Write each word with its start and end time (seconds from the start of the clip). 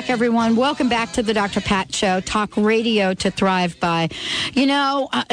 back, 0.00 0.08
everyone. 0.08 0.56
Welcome 0.56 0.88
back 0.88 1.12
to 1.12 1.22
the 1.22 1.34
Dr. 1.34 1.60
Pat 1.60 1.94
Show. 1.94 2.20
Talk 2.20 2.56
radio 2.56 3.12
to 3.12 3.30
thrive 3.30 3.78
by. 3.80 4.08
You 4.54 4.64
know, 4.64 5.10
uh, 5.12 5.24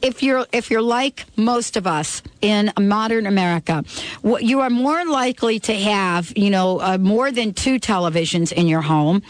if 0.00 0.22
you're 0.22 0.46
if 0.52 0.70
you're 0.70 0.80
like 0.80 1.24
most 1.36 1.76
of 1.76 1.88
us 1.88 2.22
in 2.40 2.72
modern 2.78 3.26
America, 3.26 3.82
what- 4.20 4.44
you 4.44 4.60
are 4.60 4.70
more 4.70 5.04
likely 5.06 5.58
to 5.60 5.74
have 5.74 6.32
you 6.36 6.50
know 6.50 6.80
uh, 6.80 6.98
more 6.98 7.32
than 7.32 7.52
two 7.52 7.80
televisions 7.80 8.52
in 8.52 8.68
your 8.68 8.82
home, 8.82 9.22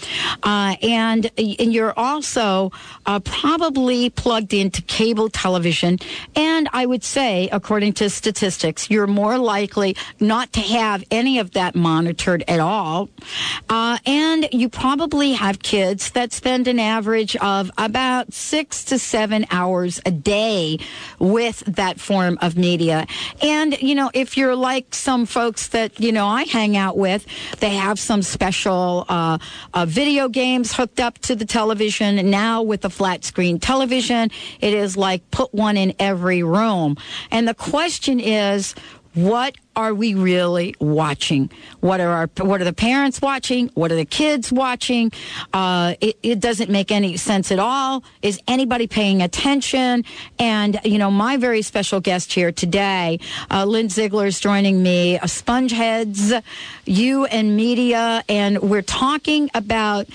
uh, 0.43 0.77
and 0.83 1.31
and 1.39 1.73
you're 1.73 1.95
also 1.99 2.71
uh, 3.07 3.19
probably 3.21 4.11
plugged 4.11 4.53
into 4.53 4.83
cable 4.83 5.31
television. 5.31 5.99
And 6.37 6.69
I 6.75 6.85
would 6.85 7.03
say, 7.03 7.49
according 7.51 7.95
to 7.95 8.11
statistics, 8.11 8.91
you're 8.91 9.07
more 9.07 9.39
likely 9.39 9.97
not 10.21 10.53
to 10.53 10.61
have 10.61 11.03
any 11.11 11.39
of 11.39 11.53
that 11.53 11.75
monitored 11.75 12.45
at 12.47 12.61
all. 12.61 13.09
Uh, 13.71 13.97
and 14.05 14.49
you 14.53 14.69
probably 14.69 14.82
have 14.83 15.63
kids 15.63 16.11
that 16.11 16.33
spend 16.33 16.67
an 16.67 16.81
average 16.81 17.37
of 17.37 17.71
about 17.79 18.33
six 18.33 18.85
to 18.85 18.99
seven 18.99 19.47
hours 19.51 20.01
a 20.05 20.11
day 20.11 20.79
with 21.21 21.61
that 21.61 22.01
form 22.01 22.37
of 22.41 22.57
media. 22.57 23.07
And, 23.41 23.81
you 23.81 23.95
know, 23.95 24.11
if 24.13 24.37
you're 24.37 24.57
like 24.57 24.93
some 24.95 25.25
folks 25.27 25.69
that, 25.69 26.01
you 26.01 26.11
know, 26.11 26.27
I 26.27 26.43
hang 26.43 26.77
out 26.77 26.99
with, 26.99 27.27
they 27.61 27.77
have 27.77 27.99
some 27.99 28.23
special 28.23 29.05
uh, 29.09 29.39
uh, 29.73 29.87
video 29.87 30.29
games 30.29 30.75
hooked 30.75 30.99
up 30.99 31.19
to 31.21 31.37
the 31.37 31.47
television. 31.47 32.29
Now 32.29 32.63
with 32.63 32.81
the 32.81 32.91
flat 32.91 33.25
screen 33.25 33.61
television, 33.61 34.31
it 34.61 34.75
is 34.75 34.97
like 34.97 35.31
put 35.31 35.55
one 35.55 35.77
in 35.77 35.95
every 35.99 36.43
room. 36.43 36.97
And 37.31 37.47
the 37.47 37.55
question 37.55 38.19
is, 38.19 38.75
what 39.15 39.55
are 39.75 39.95
we 39.95 40.15
really 40.15 40.75
watching? 40.81 41.51
What 41.81 42.01
are 42.01 42.11
our 42.11 42.31
what 42.45 42.61
are 42.61 42.65
the 42.65 42.73
parents 42.73 43.21
watching? 43.23 43.69
What 43.75 43.91
are 43.91 43.97
the 43.97 44.05
kids 44.05 44.53
watching? 44.53 45.13
Uh, 45.53 45.95
it, 46.01 46.19
it 46.23 46.41
doesn't 46.41 46.71
make 46.71 46.93
any 46.93 47.17
sense 47.17 47.51
at 47.51 47.59
all. 47.59 48.05
Is 48.21 48.39
anybody 48.47 48.87
paying 48.87 49.23
attention? 49.23 50.05
And 50.39 50.79
you 50.85 50.99
know, 50.99 51.11
my 51.11 51.37
very 51.37 51.63
special 51.63 52.01
guest 52.01 52.33
here 52.33 52.53
today, 52.53 53.21
uh, 53.51 53.65
Lynn 53.65 53.89
Ziegler 53.89 54.27
is 54.27 54.41
joining 54.41 54.83
me. 54.83 55.19
Uh, 55.19 55.27
Spongeheads, 55.27 56.43
you 56.85 57.25
and 57.27 57.57
media, 57.57 58.23
and 58.29 58.61
we're 58.61 58.83
talking 58.83 59.51
about. 59.55 60.07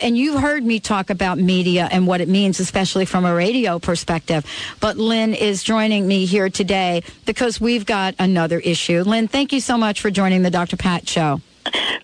And 0.00 0.18
you've 0.18 0.40
heard 0.40 0.64
me 0.64 0.80
talk 0.80 1.10
about 1.10 1.38
media 1.38 1.88
and 1.92 2.08
what 2.08 2.20
it 2.20 2.28
means, 2.28 2.58
especially 2.58 3.04
from 3.04 3.24
a 3.24 3.32
radio 3.32 3.78
perspective. 3.78 4.44
But 4.80 4.96
Lynn 4.96 5.32
is 5.32 5.62
joining 5.62 6.08
me 6.08 6.26
here 6.26 6.50
today 6.50 7.04
because 7.24 7.60
we've 7.60 7.86
got 7.86 8.16
another 8.18 8.58
issue. 8.58 8.95
Lynn, 9.02 9.28
thank 9.28 9.52
you 9.52 9.60
so 9.60 9.76
much 9.76 10.00
for 10.00 10.10
joining 10.10 10.42
the 10.42 10.50
Dr. 10.50 10.76
Pat 10.76 11.08
Show. 11.08 11.40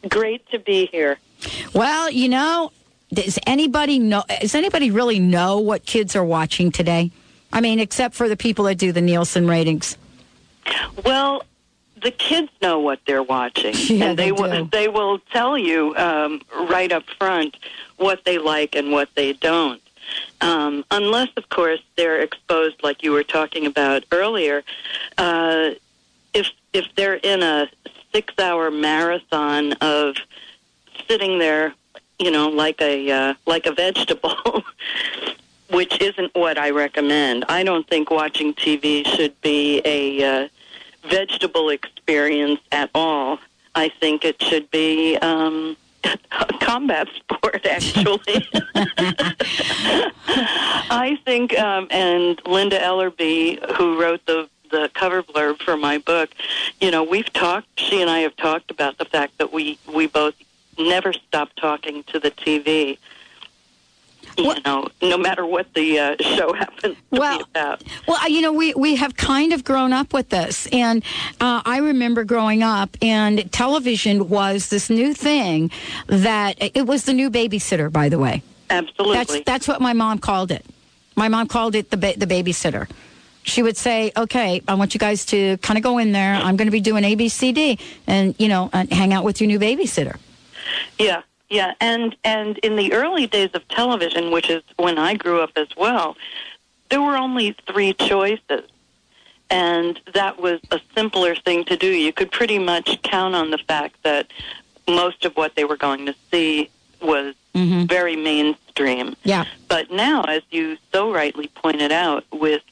Great 0.08 0.48
to 0.50 0.58
be 0.58 0.86
here. 0.86 1.18
Well, 1.74 2.10
you 2.10 2.28
know, 2.28 2.72
does 3.12 3.38
anybody 3.46 3.98
know? 3.98 4.24
Does 4.40 4.54
anybody 4.54 4.90
really 4.90 5.18
know 5.18 5.58
what 5.58 5.84
kids 5.84 6.16
are 6.16 6.24
watching 6.24 6.70
today? 6.72 7.10
I 7.52 7.60
mean, 7.60 7.78
except 7.78 8.14
for 8.14 8.28
the 8.28 8.36
people 8.36 8.64
that 8.66 8.78
do 8.78 8.92
the 8.92 9.00
Nielsen 9.00 9.46
ratings. 9.46 9.96
Well, 11.04 11.44
the 12.02 12.10
kids 12.10 12.50
know 12.60 12.78
what 12.78 13.00
they're 13.06 13.22
watching, 13.22 13.74
Yeah, 13.76 14.06
and 14.06 14.18
they, 14.18 14.26
they 14.26 14.32
will 14.32 14.64
they 14.66 14.88
will 14.88 15.18
tell 15.30 15.56
you 15.56 15.94
um, 15.96 16.40
right 16.68 16.90
up 16.90 17.04
front 17.18 17.56
what 17.96 18.24
they 18.24 18.38
like 18.38 18.74
and 18.74 18.90
what 18.90 19.08
they 19.14 19.34
don't. 19.34 19.80
Um, 20.40 20.84
unless, 20.90 21.28
of 21.36 21.48
course, 21.48 21.80
they're 21.96 22.20
exposed, 22.20 22.82
like 22.82 23.02
you 23.02 23.12
were 23.12 23.22
talking 23.22 23.66
about 23.66 24.04
earlier. 24.10 24.64
Uh, 25.16 25.70
if 26.72 26.86
they're 26.96 27.14
in 27.14 27.42
a 27.42 27.68
six-hour 28.12 28.70
marathon 28.70 29.72
of 29.74 30.16
sitting 31.08 31.38
there, 31.38 31.74
you 32.18 32.30
know, 32.30 32.48
like 32.48 32.80
a 32.80 33.10
uh, 33.10 33.34
like 33.46 33.66
a 33.66 33.72
vegetable. 33.84 34.64
Which 35.70 36.02
isn't 36.02 36.34
what 36.34 36.58
I 36.58 36.68
recommend. 36.68 37.46
I 37.48 37.62
don't 37.62 37.88
think 37.88 38.10
watching 38.10 38.52
TV 38.52 39.06
should 39.06 39.40
be 39.40 39.80
a 39.86 40.22
uh, 40.22 40.48
vegetable 41.08 41.70
experience 41.70 42.60
at 42.70 42.90
all. 42.94 43.38
I 43.74 43.88
think 43.88 44.24
it 44.24 44.42
should 44.42 44.70
be 44.70 45.16
um, 45.18 45.76
a 46.04 46.58
combat 46.60 47.08
sport, 47.16 47.64
actually. 47.64 48.48
I 50.90 51.18
think, 51.24 51.58
um, 51.58 51.88
and 51.90 52.40
Linda 52.46 52.78
Ellerbee, 52.78 53.58
who 53.76 54.00
wrote 54.00 54.24
the 54.26 54.48
the 54.72 54.90
cover 54.94 55.22
blurb 55.22 55.62
for 55.62 55.76
my 55.76 55.98
book, 55.98 56.30
you 56.80 56.90
know, 56.90 57.04
we've 57.04 57.32
talked. 57.32 57.68
She 57.78 58.00
and 58.00 58.10
I 58.10 58.20
have 58.20 58.34
talked 58.34 58.72
about 58.72 58.98
the 58.98 59.04
fact 59.04 59.38
that 59.38 59.52
we 59.52 59.78
we 59.94 60.08
both 60.08 60.34
never 60.76 61.12
stop 61.12 61.50
talking 61.56 62.02
to 62.04 62.18
the 62.18 62.32
TV. 62.32 62.98
You 64.38 64.54
know, 64.64 64.88
no 65.02 65.18
matter 65.18 65.44
what 65.44 65.74
the 65.74 65.98
uh, 65.98 66.16
show 66.20 66.52
happens 66.64 66.96
to 66.96 67.20
Well, 67.20 67.38
be 67.38 67.44
about. 67.50 67.82
Well, 68.08 68.30
you 68.30 68.40
know, 68.40 68.52
we, 68.52 68.72
we 68.72 68.96
have 68.96 69.14
kind 69.14 69.52
of 69.52 69.62
grown 69.62 69.92
up 69.92 70.14
with 70.14 70.30
this. 70.30 70.66
And 70.72 71.04
uh, 71.38 71.60
I 71.66 71.78
remember 71.78 72.24
growing 72.24 72.62
up, 72.62 72.96
and 73.02 73.52
television 73.52 74.30
was 74.30 74.70
this 74.70 74.88
new 74.88 75.12
thing 75.12 75.70
that 76.06 76.56
it 76.58 76.86
was 76.86 77.04
the 77.04 77.12
new 77.12 77.30
babysitter, 77.30 77.92
by 77.92 78.08
the 78.08 78.18
way. 78.18 78.42
Absolutely. 78.70 79.16
That's, 79.18 79.40
that's 79.44 79.68
what 79.68 79.82
my 79.82 79.92
mom 79.92 80.18
called 80.18 80.50
it. 80.50 80.64
My 81.14 81.28
mom 81.28 81.46
called 81.46 81.74
it 81.74 81.90
the, 81.90 81.98
ba- 81.98 82.14
the 82.16 82.26
babysitter. 82.26 82.88
She 83.44 83.62
would 83.62 83.76
say, 83.76 84.12
okay, 84.16 84.62
I 84.68 84.74
want 84.74 84.94
you 84.94 85.00
guys 85.00 85.24
to 85.26 85.56
kind 85.58 85.76
of 85.76 85.82
go 85.82 85.98
in 85.98 86.12
there. 86.12 86.34
I'm 86.34 86.56
going 86.56 86.66
to 86.68 86.72
be 86.72 86.80
doing 86.80 87.02
ABCD 87.02 87.80
and, 88.06 88.34
you 88.38 88.48
know, 88.48 88.70
and 88.72 88.92
hang 88.92 89.12
out 89.12 89.24
with 89.24 89.40
your 89.40 89.48
new 89.48 89.58
babysitter. 89.58 90.16
Yeah, 90.98 91.22
yeah, 91.50 91.74
and 91.80 92.14
and 92.24 92.58
in 92.58 92.76
the 92.76 92.92
early 92.92 93.26
days 93.26 93.50
of 93.54 93.66
television, 93.68 94.30
which 94.30 94.48
is 94.48 94.62
when 94.76 94.96
I 94.96 95.14
grew 95.14 95.40
up 95.40 95.50
as 95.56 95.68
well, 95.76 96.16
there 96.88 97.02
were 97.02 97.16
only 97.16 97.56
three 97.66 97.92
choices, 97.94 98.62
and 99.50 100.00
that 100.14 100.40
was 100.40 100.60
a 100.70 100.80
simpler 100.94 101.34
thing 101.34 101.64
to 101.64 101.76
do. 101.76 101.88
You 101.88 102.12
could 102.12 102.30
pretty 102.30 102.58
much 102.58 103.02
count 103.02 103.34
on 103.34 103.50
the 103.50 103.58
fact 103.58 103.96
that 104.04 104.28
most 104.88 105.24
of 105.24 105.36
what 105.36 105.54
they 105.56 105.64
were 105.64 105.76
going 105.76 106.06
to 106.06 106.14
see 106.30 106.70
was 107.00 107.34
Mm-hmm. 107.54 107.84
very 107.84 108.16
mainstream. 108.16 109.14
Yeah. 109.24 109.44
But 109.68 109.90
now, 109.90 110.22
as 110.22 110.40
you 110.50 110.78
so 110.90 111.12
rightly 111.12 111.48
pointed 111.48 111.92
out, 111.92 112.24
with 112.32 112.62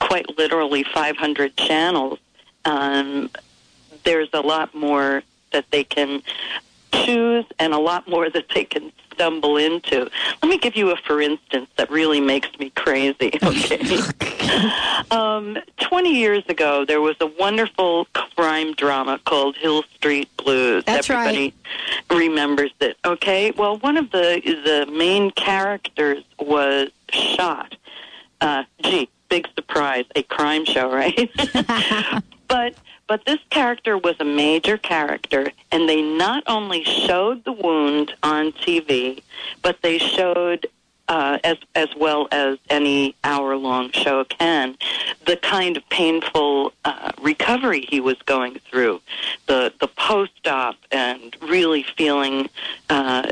quite 0.00 0.38
literally 0.38 0.84
500 0.84 1.56
channels, 1.56 2.18
um, 2.64 3.30
there's 4.04 4.28
a 4.32 4.40
lot 4.40 4.74
more 4.74 5.22
that 5.52 5.70
they 5.70 5.84
can 5.84 6.22
choose 6.92 7.44
and 7.58 7.72
a 7.72 7.78
lot 7.78 8.08
more 8.08 8.30
that 8.34 8.48
they 8.54 8.64
can 8.64 8.92
stumble 9.12 9.56
into. 9.56 10.08
Let 10.42 10.48
me 10.48 10.58
give 10.58 10.76
you 10.76 10.90
a 10.90 10.96
for 10.96 11.20
instance 11.20 11.68
that 11.76 11.90
really 11.90 12.20
makes 12.20 12.56
me 12.58 12.70
crazy, 12.70 13.32
okay? 13.42 14.00
um, 15.10 15.58
20 15.80 16.14
years 16.14 16.44
ago, 16.48 16.84
there 16.84 17.00
was 17.00 17.16
a 17.20 17.26
wonderful 17.26 18.06
crime 18.14 18.74
drama 18.74 19.18
called 19.24 19.56
Hill 19.56 19.82
Street 19.94 20.28
Blues. 20.36 20.84
That's 20.84 21.10
right. 21.10 21.26
Everybody 21.26 21.54
remembers 22.10 22.70
it, 22.80 22.96
okay? 23.04 23.50
Well, 23.50 23.78
one 23.78 23.96
of 23.96 24.12
the, 24.12 24.40
the 24.44 24.90
main 24.92 25.32
characters 25.32 26.22
was 26.38 26.90
shot. 27.10 27.74
Uh, 28.40 28.62
gee, 28.84 29.08
big 29.28 29.48
surprise, 29.54 30.04
a 30.16 30.22
crime 30.22 30.64
show, 30.64 30.90
right? 30.92 31.30
but 32.48 32.74
but 33.06 33.24
this 33.24 33.38
character 33.50 33.96
was 33.96 34.16
a 34.20 34.24
major 34.24 34.76
character, 34.76 35.50
and 35.72 35.88
they 35.88 36.02
not 36.02 36.42
only 36.46 36.84
showed 36.84 37.44
the 37.44 37.52
wound 37.52 38.14
on 38.22 38.52
TV, 38.52 39.22
but 39.62 39.80
they 39.82 39.98
showed. 39.98 40.66
Uh, 41.10 41.38
as 41.42 41.56
as 41.74 41.88
well 41.96 42.28
as 42.32 42.58
any 42.68 43.14
hour 43.24 43.56
long 43.56 43.90
show 43.92 44.24
can, 44.24 44.76
the 45.24 45.38
kind 45.38 45.78
of 45.78 45.88
painful 45.88 46.70
uh, 46.84 47.10
recovery 47.22 47.80
he 47.88 47.98
was 47.98 48.18
going 48.26 48.58
through, 48.70 49.00
the 49.46 49.72
the 49.80 49.88
post 49.88 50.46
op, 50.46 50.76
and 50.92 51.34
really 51.40 51.82
feeling 51.96 52.50
uh, 52.90 53.22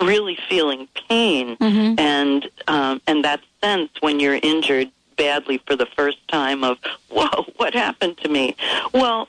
really 0.00 0.38
feeling 0.48 0.86
pain 1.08 1.56
Mhm. 1.56 1.98
and 1.98 2.48
um, 2.68 3.00
and 3.08 3.24
that 3.24 3.40
sense 3.60 3.90
when 3.98 4.20
you're 4.20 4.38
injured 4.40 4.88
badly 5.22 5.58
for 5.66 5.76
the 5.76 5.86
first 5.86 6.26
time 6.28 6.64
of 6.64 6.78
whoa 7.10 7.44
what 7.56 7.74
happened 7.74 8.16
to 8.18 8.28
me? 8.28 8.56
Well 8.92 9.28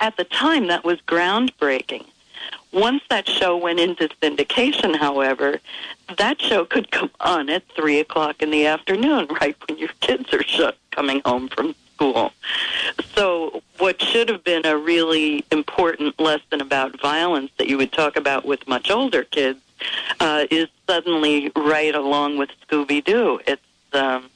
at 0.00 0.16
the 0.16 0.24
time 0.24 0.68
that 0.68 0.84
was 0.84 0.98
groundbreaking. 1.02 2.06
Once 2.72 3.02
that 3.10 3.28
show 3.28 3.56
went 3.56 3.80
into 3.80 4.08
syndication 4.22 4.96
however 4.96 5.60
that 6.18 6.40
show 6.40 6.64
could 6.64 6.90
come 6.90 7.10
on 7.20 7.48
at 7.48 7.62
three 7.76 8.00
o'clock 8.00 8.42
in 8.42 8.50
the 8.50 8.66
afternoon 8.66 9.26
right 9.40 9.56
when 9.66 9.78
your 9.78 9.90
kids 10.00 10.32
are 10.32 10.42
sh- 10.42 10.76
coming 10.90 11.20
home 11.24 11.48
from 11.48 11.74
school. 11.94 12.32
So 13.14 13.62
what 13.78 14.00
should 14.00 14.28
have 14.28 14.42
been 14.42 14.64
a 14.64 14.76
really 14.76 15.44
important 15.52 16.18
lesson 16.18 16.60
about 16.60 17.00
violence 17.00 17.50
that 17.58 17.68
you 17.68 17.76
would 17.78 17.92
talk 17.92 18.16
about 18.16 18.44
with 18.44 18.66
much 18.66 18.90
older 18.90 19.24
kids 19.24 19.60
uh, 20.18 20.46
is 20.50 20.68
suddenly 20.86 21.52
right 21.56 21.94
along 21.94 22.38
with 22.38 22.50
Scooby 22.62 23.04
Doo. 23.04 23.40
It's 23.46 23.62
um, 23.92 24.29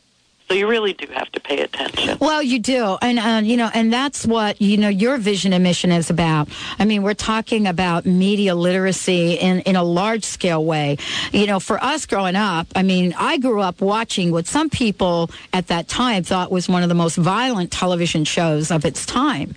So 0.49 0.55
you 0.55 0.69
really 0.69 0.93
do 0.93 1.07
have 1.15 1.33
to 1.33 1.41
pay 1.41 1.61
attention. 1.61 2.19
Well, 2.21 2.43
you 2.43 2.59
do, 2.59 2.99
and 3.01 3.19
uh, 3.19 3.41
you 3.43 3.57
know, 3.57 3.71
and 3.73 3.91
that's 3.91 4.27
what 4.27 4.61
you 4.61 4.77
know 4.77 4.89
your 4.91 5.17
vision 5.17 5.55
and 5.55 5.65
mission 5.65 5.91
is 5.91 6.11
about. 6.11 6.49
I 6.79 6.85
mean, 6.85 7.03
we're 7.03 7.15
talking 7.15 7.67
about 7.67 8.05
media 8.05 8.55
literacy 8.55 9.35
in 9.35 9.61
in 9.61 9.75
a 9.75 9.83
large 9.83 10.23
scale 10.23 10.63
way. 10.63 10.99
You 11.33 11.47
know, 11.47 11.61
for 11.61 11.83
us 11.83 12.05
growing 12.05 12.37
up, 12.37 12.67
I 12.77 12.83
mean, 12.83 13.15
I 13.19 13.39
grew 13.39 13.63
up 13.63 13.81
watching 13.81 14.33
what 14.33 14.47
some 14.47 14.69
people 14.69 15.31
at 15.55 15.69
that 15.69 15.89
time 15.89 16.23
thought 16.25 16.53
was 16.53 16.69
one 16.69 16.83
of 16.83 16.91
the 16.91 16.95
most 16.95 17.17
violent 17.17 17.71
television 17.73 18.25
shows 18.25 18.71
of 18.71 18.85
its 18.85 19.07
time, 19.07 19.55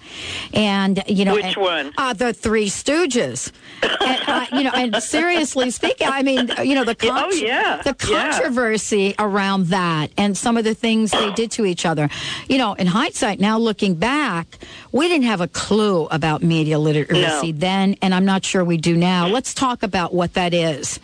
and 0.54 1.04
you 1.08 1.26
know, 1.26 1.34
Which 1.34 1.44
and- 1.46 1.56
one? 1.58 1.94
Uh, 1.98 2.14
the 2.14 2.32
Three 2.34 2.68
Stooges. 2.70 3.52
and, 3.84 4.30
uh, 4.30 4.46
you 4.54 4.64
know, 4.64 4.72
and 4.74 4.96
seriously 5.04 5.70
speaking, 5.70 6.08
I 6.08 6.24
mean, 6.24 6.50
you 6.64 6.76
know, 6.76 6.84
the 6.86 6.96
Yeah, 7.04 7.10
oh, 7.26 7.32
yeah. 7.34 7.82
the 7.84 7.96
Yeah. 8.10 8.32
controversy 8.32 9.14
around 9.20 9.68
that 9.68 10.12
and 10.18 10.36
some 10.38 10.56
of 10.58 10.64
the 10.64 10.77
things 10.78 11.12
they 11.12 11.32
did 11.34 11.52
to 11.52 11.66
each 11.66 11.86
other. 11.86 12.10
You 12.48 12.58
know, 12.58 12.74
in 12.74 12.88
hindsight, 12.88 13.40
now 13.40 13.58
looking 13.58 13.96
back, 13.96 14.58
we 14.92 15.08
didn't 15.08 15.26
have 15.26 15.42
a 15.42 15.48
clue 15.48 16.06
about 16.08 16.44
media 16.44 16.80
literacy 16.80 17.52
No. 17.52 17.60
then, 17.60 17.96
and 18.02 18.14
I'm 18.14 18.26
not 18.26 18.46
sure 18.46 18.64
we 18.64 18.78
do 18.78 18.96
now. 18.96 19.28
Let's 19.28 19.54
talk 19.54 19.84
about 19.84 20.14
what 20.14 20.34
that 20.34 20.54
is. 20.54 21.00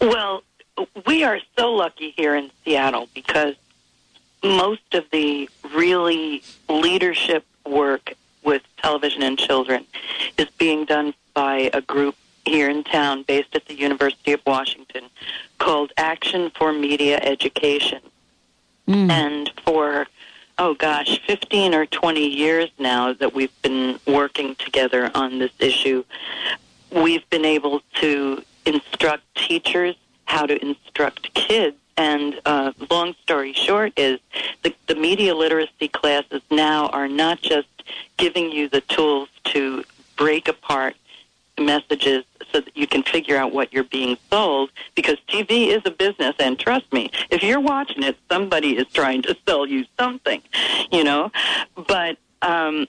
Well, 0.00 0.42
we 1.06 1.24
are 1.24 1.38
so 1.56 1.72
lucky 1.72 2.10
here 2.16 2.34
in 2.34 2.50
Seattle 2.64 3.08
because 3.14 3.54
most 4.42 4.94
of 4.94 5.04
the 5.10 5.48
really 5.74 6.42
leadership 6.68 7.44
work 7.66 8.14
with 8.42 8.62
television 8.82 9.22
and 9.22 9.38
children 9.38 9.86
is 10.36 10.48
being 10.58 10.84
done 10.84 11.14
by 11.32 11.70
a 11.72 11.80
group 11.80 12.14
here 12.44 12.68
in 12.68 12.84
town 12.84 13.22
based 13.22 13.54
at 13.54 13.64
the 13.66 13.74
University 13.74 14.32
of 14.32 14.40
Washington 14.46 15.04
called 15.58 15.92
Action 15.96 16.50
for 16.50 16.72
Media 16.72 17.18
Education. 17.22 18.00
Mm. 18.88 19.10
And 19.10 19.52
for, 19.64 20.06
oh 20.58 20.74
gosh, 20.74 21.20
15 21.26 21.74
or 21.74 21.86
20 21.86 22.26
years 22.26 22.70
now 22.78 23.12
that 23.14 23.34
we've 23.34 23.62
been 23.62 23.98
working 24.06 24.54
together 24.56 25.10
on 25.14 25.38
this 25.38 25.52
issue, 25.58 26.04
we've 26.90 27.28
been 27.30 27.44
able 27.44 27.82
to 27.94 28.42
instruct 28.66 29.22
teachers 29.34 29.96
how 30.26 30.46
to 30.46 30.60
instruct 30.64 31.32
kids. 31.34 31.76
And 31.96 32.40
uh, 32.44 32.72
long 32.90 33.14
story 33.22 33.52
short 33.52 33.92
is 33.96 34.18
the, 34.62 34.74
the 34.88 34.96
media 34.96 35.34
literacy 35.34 35.88
classes 35.88 36.42
now 36.50 36.88
are 36.88 37.08
not 37.08 37.40
just 37.40 37.68
giving 38.16 38.50
you 38.50 38.68
the 38.68 38.80
tools 38.80 39.28
to 39.44 39.84
break 40.16 40.48
apart 40.48 40.96
messages 41.58 42.24
so 42.52 42.60
that 42.60 42.76
you 42.76 42.86
can 42.86 43.02
figure 43.02 43.36
out 43.36 43.52
what 43.52 43.72
you're 43.72 43.84
being 43.84 44.16
sold 44.30 44.70
because 44.94 45.16
TV 45.28 45.68
is 45.68 45.82
a 45.84 45.90
business 45.90 46.34
and 46.38 46.58
trust 46.58 46.92
me 46.92 47.10
if 47.30 47.42
you're 47.42 47.60
watching 47.60 48.02
it 48.02 48.16
somebody 48.30 48.76
is 48.76 48.86
trying 48.92 49.22
to 49.22 49.36
sell 49.46 49.66
you 49.66 49.84
something 49.98 50.42
you 50.90 51.04
know? 51.04 51.30
But 51.88 52.18
um 52.42 52.86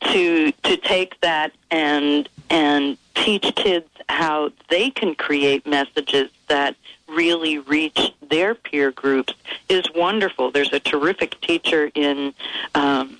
to 0.00 0.52
to 0.52 0.76
take 0.76 1.20
that 1.20 1.52
and 1.70 2.28
and 2.50 2.98
teach 3.14 3.54
kids 3.56 3.88
how 4.08 4.50
they 4.68 4.90
can 4.90 5.14
create 5.14 5.66
messages 5.66 6.30
that 6.48 6.76
really 7.08 7.58
reach 7.58 8.12
their 8.28 8.54
peer 8.54 8.90
groups 8.92 9.32
is 9.68 9.84
wonderful. 9.94 10.50
There's 10.50 10.72
a 10.72 10.80
terrific 10.80 11.40
teacher 11.40 11.90
in 11.94 12.34
um 12.74 13.18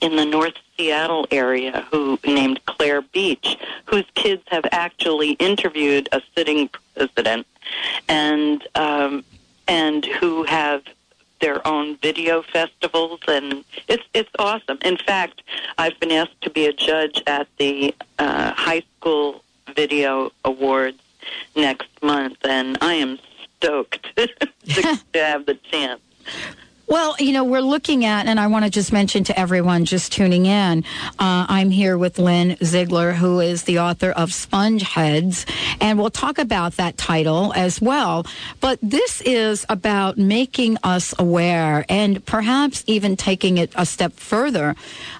in 0.00 0.16
the 0.16 0.24
North 0.24 0.54
Seattle 0.76 1.26
area 1.30 1.86
who 1.90 2.18
named 2.24 2.64
Claire 2.66 3.02
Beach, 3.02 3.56
whose 3.86 4.04
kids 4.14 4.42
have 4.48 4.64
actually 4.72 5.32
interviewed 5.32 6.08
a 6.12 6.22
sitting 6.36 6.68
president, 6.94 7.46
and 8.08 8.66
um, 8.74 9.24
and 9.66 10.04
who 10.04 10.44
have 10.44 10.82
their 11.40 11.66
own 11.66 11.96
video 11.96 12.42
festivals, 12.42 13.20
and 13.28 13.64
it's 13.86 14.04
it's 14.14 14.30
awesome. 14.38 14.78
In 14.84 14.96
fact, 14.96 15.42
I've 15.76 15.98
been 16.00 16.12
asked 16.12 16.40
to 16.42 16.50
be 16.50 16.66
a 16.66 16.72
judge 16.72 17.22
at 17.26 17.48
the 17.58 17.94
uh, 18.18 18.52
high 18.52 18.82
school 18.98 19.42
video 19.74 20.32
awards 20.44 21.00
next 21.56 21.88
month, 22.02 22.38
and 22.44 22.78
I 22.80 22.94
am 22.94 23.18
stoked 23.56 24.06
to, 24.16 24.26
to 24.26 24.98
have 25.14 25.46
the 25.46 25.54
chance. 25.70 26.00
Well, 26.88 27.16
you 27.18 27.32
know, 27.32 27.44
we're 27.44 27.60
looking 27.60 28.06
at, 28.06 28.26
and 28.26 28.40
I 28.40 28.46
want 28.46 28.64
to 28.64 28.70
just 28.70 28.94
mention 28.94 29.22
to 29.24 29.38
everyone 29.38 29.84
just 29.84 30.10
tuning 30.10 30.46
in, 30.46 30.84
uh, 31.18 31.44
I'm 31.46 31.68
here 31.68 31.98
with 31.98 32.18
Lynn 32.18 32.56
Ziegler, 32.64 33.12
who 33.12 33.40
is 33.40 33.64
the 33.64 33.80
author 33.80 34.10
of 34.10 34.32
Sponge 34.32 34.80
Heads, 34.80 35.44
and 35.82 35.98
we'll 35.98 36.08
talk 36.08 36.38
about 36.38 36.78
that 36.78 36.96
title 36.96 37.52
as 37.54 37.78
well. 37.78 38.24
But 38.62 38.78
this 38.80 39.20
is 39.20 39.66
about 39.68 40.16
making 40.16 40.78
us 40.82 41.12
aware 41.18 41.84
and 41.90 42.24
perhaps 42.24 42.84
even 42.86 43.18
taking 43.18 43.58
it 43.58 43.70
a 43.74 43.84
step 43.84 44.14
further 44.14 44.74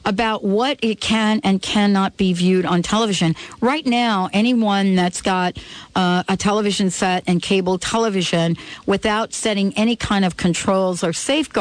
about 0.07 0.43
what 0.43 0.79
it 0.81 1.03
can 1.03 1.39
and 1.45 1.61
cannot 1.61 2.17
be 2.17 2.33
viewed 2.33 2.65
on 2.65 2.81
television. 2.81 3.37
Right 3.61 3.85
now, 3.85 4.31
anyone 4.33 4.95
that's 4.95 5.21
got 5.21 5.59
uh, 5.95 6.23
a 6.31 6.37
television 6.39 6.89
set 6.89 7.25
and 7.27 7.43
cable 7.43 7.77
television 7.77 8.57
without 8.87 9.35
setting 9.35 9.75
any 9.77 9.97
kind 9.97 10.25
of 10.25 10.39
controls 10.39 11.05
or 11.05 11.13
safeguards, 11.13 11.58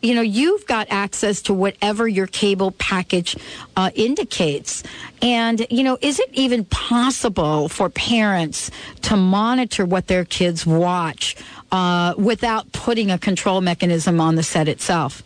you 0.00 0.14
know, 0.14 0.22
you've 0.22 0.66
got 0.66 0.86
access 0.90 1.42
to 1.42 1.54
whatever 1.54 2.08
your 2.08 2.26
cable 2.26 2.70
package 2.72 3.36
uh, 3.76 3.90
indicates. 3.94 4.82
And, 5.20 5.66
you 5.70 5.82
know, 5.82 5.98
is 6.00 6.18
it 6.18 6.30
even 6.32 6.64
possible 6.64 7.68
for 7.68 7.90
parents 7.90 8.70
to 9.02 9.16
monitor 9.16 9.84
what 9.84 10.06
their 10.06 10.24
kids 10.24 10.64
watch 10.64 11.36
uh, 11.70 12.14
without 12.16 12.72
putting 12.72 13.10
a 13.10 13.18
control 13.18 13.60
mechanism 13.60 14.20
on 14.20 14.36
the 14.36 14.42
set 14.42 14.68
itself? 14.68 15.22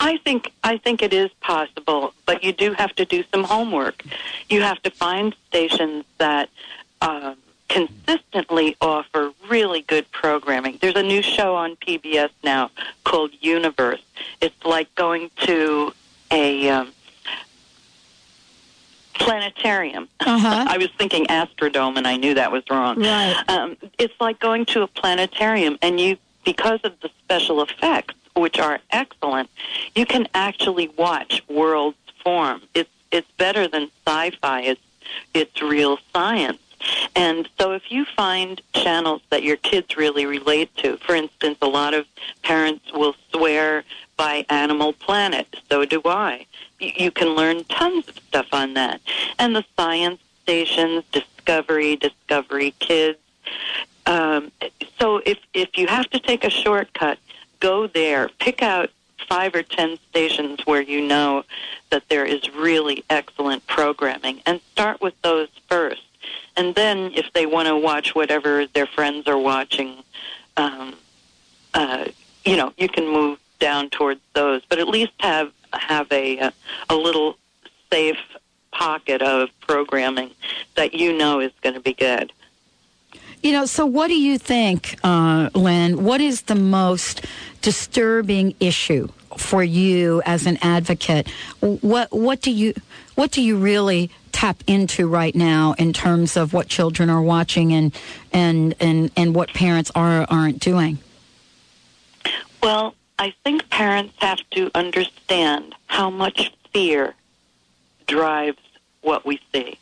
I 0.00 0.16
think 0.18 0.50
I 0.64 0.78
think 0.78 1.02
it 1.02 1.12
is 1.12 1.30
possible, 1.40 2.14
but 2.24 2.42
you 2.42 2.52
do 2.52 2.72
have 2.72 2.94
to 2.94 3.04
do 3.04 3.22
some 3.30 3.44
homework. 3.44 4.02
You 4.48 4.62
have 4.62 4.80
to 4.82 4.90
find 4.90 5.34
stations 5.48 6.04
that 6.16 6.48
um, 7.02 7.36
consistently 7.68 8.76
offer 8.80 9.32
really 9.48 9.82
good 9.82 10.10
programming. 10.10 10.78
There's 10.80 10.96
a 10.96 11.02
new 11.02 11.22
show 11.22 11.54
on 11.54 11.76
PBS 11.76 12.30
now 12.42 12.70
called 13.04 13.30
Universe. 13.40 14.02
It's 14.40 14.64
like 14.64 14.92
going 14.94 15.30
to 15.44 15.92
a 16.30 16.68
um, 16.70 16.92
planetarium. 19.14 20.08
Uh-huh. 20.20 20.64
I 20.68 20.78
was 20.78 20.88
thinking 20.98 21.26
Astrodome, 21.26 21.96
and 21.96 22.06
I 22.06 22.16
knew 22.16 22.34
that 22.34 22.50
was 22.50 22.62
wrong. 22.70 23.00
Right. 23.00 23.36
Um, 23.48 23.76
it's 23.98 24.14
like 24.20 24.40
going 24.40 24.64
to 24.66 24.82
a 24.82 24.86
planetarium, 24.86 25.78
and 25.82 26.00
you, 26.00 26.16
because 26.44 26.80
of 26.84 26.98
the 27.00 27.10
special 27.24 27.62
effects, 27.62 28.14
which 28.34 28.58
are 28.58 28.78
excellent, 28.90 29.50
you 29.94 30.06
can 30.06 30.28
actually 30.34 30.88
watch 30.88 31.42
worlds 31.48 31.98
form. 32.22 32.62
It's 32.74 32.90
it's 33.10 33.30
better 33.38 33.66
than 33.66 33.90
sci-fi. 34.06 34.60
It's 34.62 34.80
it's 35.34 35.62
real 35.62 35.98
science. 36.12 36.58
And 37.14 37.48
so 37.58 37.72
if 37.72 37.90
you 37.90 38.04
find 38.04 38.60
channels 38.72 39.22
that 39.30 39.42
your 39.42 39.56
kids 39.56 39.96
really 39.96 40.26
relate 40.26 40.74
to, 40.78 40.96
for 40.98 41.14
instance, 41.14 41.58
a 41.62 41.66
lot 41.66 41.94
of 41.94 42.06
parents 42.42 42.92
will 42.92 43.14
swear 43.32 43.84
by 44.16 44.44
Animal 44.50 44.92
Planet. 44.92 45.46
So 45.70 45.84
do 45.84 46.02
I. 46.04 46.46
You, 46.80 47.10
can 47.10 47.28
learn 47.28 47.64
tons 47.64 48.08
of 48.08 48.16
stuff 48.16 48.48
on 48.52 48.74
that. 48.74 49.00
And 49.38 49.56
the 49.56 49.64
science 49.76 50.20
stations, 50.42 51.04
Discovery, 51.12 51.96
Discovery 51.96 52.74
Kids. 52.78 53.18
Um, 54.06 54.52
so 54.98 55.20
if 55.26 55.38
if 55.54 55.76
you 55.76 55.86
have 55.86 56.08
to 56.10 56.18
take 56.18 56.44
a 56.44 56.50
shortcut, 56.50 57.18
go 57.60 57.86
there. 57.86 58.28
Pick 58.38 58.62
out 58.62 58.90
five 59.28 59.54
or 59.54 59.62
ten 59.62 59.98
stations 60.08 60.60
where 60.64 60.80
you 60.80 61.00
know 61.00 61.44
that 61.90 62.08
there 62.08 62.24
is 62.24 62.48
really 62.54 63.04
excellent 63.10 63.66
programming, 63.66 64.40
and 64.46 64.60
start 64.72 65.00
with 65.00 65.20
those 65.22 65.48
first. 65.68 66.07
And 66.58 66.74
then, 66.74 67.12
if 67.14 67.32
they 67.34 67.46
want 67.46 67.68
to 67.68 67.76
watch 67.76 68.16
whatever 68.16 68.66
their 68.66 68.86
friends 68.86 69.28
are 69.28 69.38
watching, 69.38 70.02
um, 70.56 70.96
uh, 71.72 72.06
you 72.44 72.56
know, 72.56 72.72
you 72.76 72.88
can 72.88 73.06
move 73.06 73.38
down 73.60 73.90
towards 73.90 74.20
those. 74.34 74.62
But 74.68 74.80
at 74.80 74.88
least 74.88 75.12
have 75.20 75.52
have 75.72 76.10
a 76.10 76.38
a, 76.38 76.52
a 76.90 76.96
little 76.96 77.36
safe 77.92 78.18
pocket 78.72 79.22
of 79.22 79.50
programming 79.60 80.32
that 80.74 80.94
you 80.94 81.16
know 81.16 81.38
is 81.38 81.52
going 81.62 81.74
to 81.74 81.80
be 81.80 81.94
good. 81.94 82.32
You 83.42 83.52
know, 83.52 83.66
so 83.66 83.86
what 83.86 84.08
do 84.08 84.20
you 84.20 84.36
think, 84.36 84.98
uh, 85.04 85.50
Lynn? 85.54 86.02
What 86.02 86.20
is 86.20 86.42
the 86.42 86.56
most 86.56 87.24
disturbing 87.62 88.56
issue 88.58 89.08
for 89.36 89.62
you 89.62 90.22
as 90.26 90.44
an 90.44 90.58
advocate? 90.60 91.28
What 91.60 92.10
what 92.10 92.40
do 92.40 92.50
you 92.50 92.74
what 93.14 93.30
do 93.30 93.42
you 93.42 93.56
really 93.56 94.10
tap 94.38 94.62
into 94.68 95.08
right 95.08 95.34
now 95.34 95.74
in 95.78 95.92
terms 95.92 96.36
of 96.36 96.52
what 96.52 96.68
children 96.68 97.10
are 97.10 97.20
watching 97.20 97.72
and 97.72 97.92
and 98.32 98.72
and, 98.78 99.10
and 99.16 99.34
what 99.34 99.52
parents 99.52 99.90
are 99.96 100.24
aren't 100.30 100.60
doing? 100.60 100.96
Well, 102.62 102.94
I 103.18 103.34
think 103.42 103.68
parents 103.68 104.14
have 104.18 104.38
to 104.52 104.70
understand 104.76 105.74
how 105.86 106.08
much 106.08 106.52
fear 106.72 107.14
drives 108.06 108.62
what 109.00 109.26
we 109.26 109.40
see. 109.52 109.76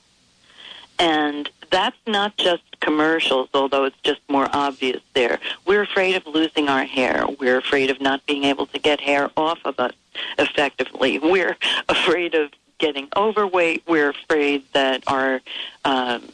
And 0.98 1.50
that's 1.70 1.98
not 2.06 2.34
just 2.38 2.62
commercials, 2.80 3.50
although 3.52 3.84
it's 3.84 4.00
just 4.04 4.20
more 4.30 4.48
obvious 4.54 5.02
there. 5.12 5.38
We're 5.66 5.82
afraid 5.82 6.16
of 6.16 6.26
losing 6.26 6.70
our 6.70 6.84
hair. 6.84 7.26
We're 7.38 7.58
afraid 7.58 7.90
of 7.90 8.00
not 8.00 8.24
being 8.24 8.44
able 8.44 8.66
to 8.68 8.78
get 8.78 9.00
hair 9.00 9.30
off 9.36 9.58
of 9.66 9.78
us 9.78 9.92
effectively. 10.38 11.18
We're 11.18 11.58
afraid 11.90 12.34
of 12.34 12.50
getting 12.78 13.08
overweight. 13.16 13.82
We're 13.86 14.10
afraid 14.10 14.64
that 14.72 15.02
our 15.06 15.40
um, 15.84 16.28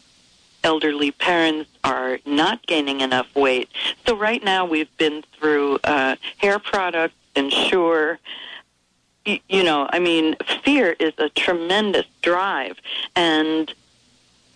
elderly 0.64 1.10
parents 1.10 1.70
are 1.84 2.18
not 2.24 2.66
gaining 2.66 3.00
enough 3.00 3.34
weight. 3.34 3.68
So 4.06 4.16
right 4.16 4.42
now 4.42 4.64
we've 4.64 4.94
been 4.96 5.24
through 5.38 5.78
uh, 5.84 6.16
hair 6.38 6.58
products, 6.58 7.14
Ensure. 7.34 8.18
You, 9.24 9.38
you 9.48 9.62
know, 9.62 9.88
I 9.90 9.98
mean, 9.98 10.36
fear 10.64 10.96
is 10.98 11.14
a 11.18 11.28
tremendous 11.30 12.06
drive, 12.20 12.78
and 13.16 13.72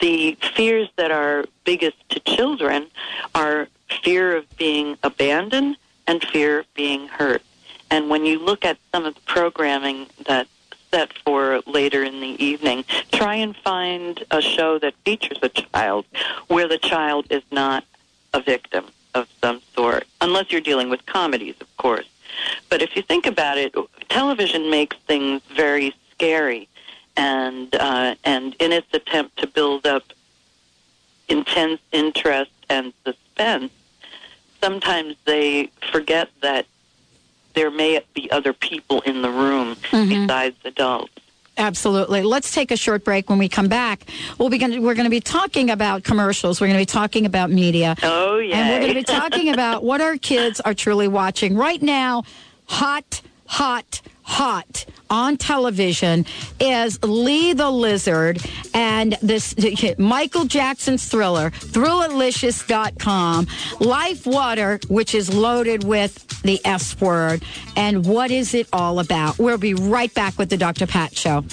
the 0.01 0.37
fears 0.55 0.89
that 0.97 1.11
are 1.11 1.47
biggest 1.65 1.97
to 2.11 2.21
children 2.21 2.89
are 3.35 3.69
fear 4.03 4.37
of 4.37 4.45
being 4.57 4.99
abandoned 5.03 5.77
and 6.07 6.23
fear 6.23 6.61
of 6.61 6.75
being 6.75 7.09
hurt. 7.09 7.43
And 7.91 8.11
when 8.11 8.27
you 8.27 8.39
look 8.39 8.65
at 8.65 8.79
some 8.93 9.05
of 9.05 9.15
the 9.15 9.21
programming 9.23 10.07
that's 10.27 10.51
set 10.91 11.13
for 11.25 11.61
later 11.67 12.03
in 12.03 12.21
the 12.21 12.43
evening, 12.43 12.85
try 13.13 13.35
and 13.35 13.57
find 13.57 14.25
a 14.31 14.41
show 14.41 14.79
that 14.79 14.95
features 15.05 15.39
a 15.43 15.49
child 15.49 16.05
where 16.49 16.69
the 16.69 16.79
child 16.79 17.27
is 17.31 17.43
not 17.51 17.85
a 18.33 18.41
victim 18.41 18.87
of 19.15 19.29
some 19.43 19.61
sort, 19.75 20.07
unless 20.21 20.53
you're 20.53 20.61
dealing 20.61 20.91
with 20.91 21.05
comedies, 21.07 21.55
of 21.61 21.77
course. 21.77 22.09
But 22.69 22.83
if 22.83 22.95
you 22.97 23.03
think 23.03 23.27
about 23.27 23.59
it, 23.59 23.75
television 24.09 24.71
makes 24.71 24.97
things 25.07 25.41
very 25.55 25.95
scary, 26.13 26.69
and 27.17 27.75
uh, 27.75 28.15
and 28.25 28.55
in 28.59 28.73
its 28.73 28.87
attempt 28.93 29.39
to 29.39 29.47
build 29.47 29.87
up 29.87 30.05
intense 31.29 31.81
interest 31.93 32.51
and 32.69 32.93
suspense, 33.05 33.73
sometimes 34.63 35.17
they 35.25 35.71
forget 35.91 36.29
that 36.43 36.67
there 37.57 37.71
may 37.71 38.01
be 38.15 38.31
other 38.31 38.53
people 38.53 39.01
in 39.01 39.23
the 39.23 39.31
room 39.31 39.75
mm-hmm. 39.91 40.27
besides 40.27 40.57
adults. 40.65 41.13
Absolutely. 41.59 42.23
Let's 42.23 42.53
take 42.53 42.71
a 42.71 42.77
short 42.77 43.03
break. 43.03 43.31
When 43.31 43.39
we 43.39 43.49
come 43.49 43.67
back, 43.67 44.05
we'll 44.39 44.51
be 44.51 44.59
gonna, 44.59 44.79
we're 44.79 44.95
going 44.95 45.07
to 45.07 45.11
be 45.11 45.23
talking 45.23 45.71
about 45.71 46.05
commercials. 46.05 46.61
We're 46.61 46.67
going 46.67 46.79
to 46.79 46.83
be 46.83 46.87
talking 46.87 47.25
about 47.25 47.51
media. 47.51 47.97
Oh 48.03 48.37
yeah, 48.39 48.59
And 48.59 48.69
we're 48.69 48.81
going 48.81 48.93
to 48.93 49.01
be 49.01 49.05
talking 49.21 49.53
about 49.53 49.83
what 49.83 50.03
our 50.03 50.19
kids 50.19 50.61
are 50.61 50.75
truly 50.75 51.09
watching 51.09 51.57
right 51.57 51.81
now. 51.81 52.25
Hot, 52.67 53.23
hot, 53.47 54.01
hot 54.23 54.85
on 55.09 55.37
television 55.37 56.27
is 56.61 57.03
Lee 57.03 57.53
the 57.53 57.71
Lizard 57.71 58.41
and 58.75 59.17
this 59.23 59.55
Michael 59.99 60.45
Jackson's 60.45 61.09
thriller, 61.09 61.51
Thrillalicious.com, 61.51 63.47
Life 63.81 64.27
Water, 64.27 64.81
which 64.89 65.15
is 65.15 65.33
loaded 65.33 65.85
with 65.85 66.43
the 66.43 66.61
S 66.65 67.01
word. 67.01 67.43
And 67.77 68.05
what 68.07 68.31
is 68.31 68.55
it 68.55 68.69
all 68.73 68.99
about? 68.99 69.39
We'll 69.39 69.59
be 69.59 69.75
right 69.75 70.13
back 70.15 70.39
with 70.39 70.51
the 70.51 70.57
Dr. 70.57 70.87
Pat 70.87 71.17
Show. 71.17 71.45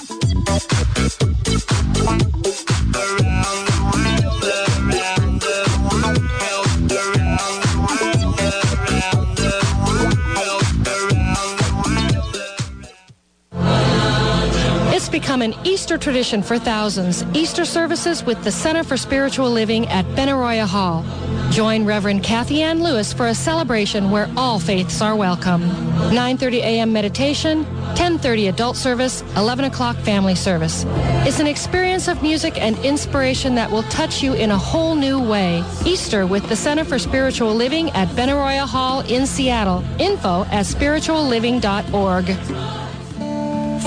Become 15.13 15.43
an 15.43 15.53
Easter 15.63 15.99
tradition 15.99 16.41
for 16.41 16.57
thousands. 16.57 17.23
Easter 17.35 17.65
services 17.65 18.23
with 18.23 18.43
the 18.43 18.51
Center 18.51 18.83
for 18.83 18.97
Spiritual 18.97 19.51
Living 19.51 19.87
at 19.89 20.05
Benaroya 20.15 20.65
Hall. 20.65 21.05
Join 21.51 21.85
Reverend 21.85 22.23
Kathianne 22.23 22.81
Lewis 22.81 23.13
for 23.13 23.27
a 23.27 23.35
celebration 23.35 24.09
where 24.09 24.27
all 24.35 24.57
faiths 24.57 25.03
are 25.03 25.15
welcome. 25.15 25.61
9:30 26.09 26.61
a.m. 26.61 26.91
meditation, 26.91 27.63
10:30 27.93 28.49
adult 28.49 28.75
service, 28.75 29.23
11 29.37 29.65
o'clock 29.65 29.95
family 29.97 30.33
service. 30.33 30.83
It's 31.27 31.39
an 31.39 31.45
experience 31.45 32.07
of 32.07 32.23
music 32.23 32.59
and 32.59 32.75
inspiration 32.79 33.53
that 33.53 33.69
will 33.69 33.83
touch 33.83 34.23
you 34.23 34.33
in 34.33 34.49
a 34.49 34.57
whole 34.57 34.95
new 34.95 35.19
way. 35.19 35.63
Easter 35.85 36.25
with 36.25 36.49
the 36.49 36.55
Center 36.55 36.83
for 36.83 36.97
Spiritual 36.97 37.53
Living 37.53 37.91
at 37.91 38.07
Benaroya 38.17 38.67
Hall 38.67 39.01
in 39.01 39.27
Seattle. 39.27 39.83
Info 39.99 40.43
at 40.45 40.65
spiritualliving.org. 40.65 42.82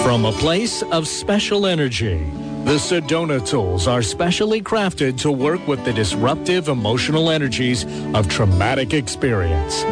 From 0.03 0.25
a 0.25 0.33
place 0.33 0.83
of 0.83 1.07
special 1.09 1.67
energy, 1.67 2.19
the 2.65 2.79
Sedona 2.79 3.45
tools 3.47 3.87
are 3.87 4.03
specially 4.03 4.63
crafted 4.63 5.19
to 5.21 5.31
work 5.31 5.67
with 5.67 5.85
the 5.85 5.93
disruptive 5.93 6.69
emotional 6.69 7.29
energies 7.31 7.85
of 8.15 8.27
traumatic 8.29 8.95
experience. 8.95 9.83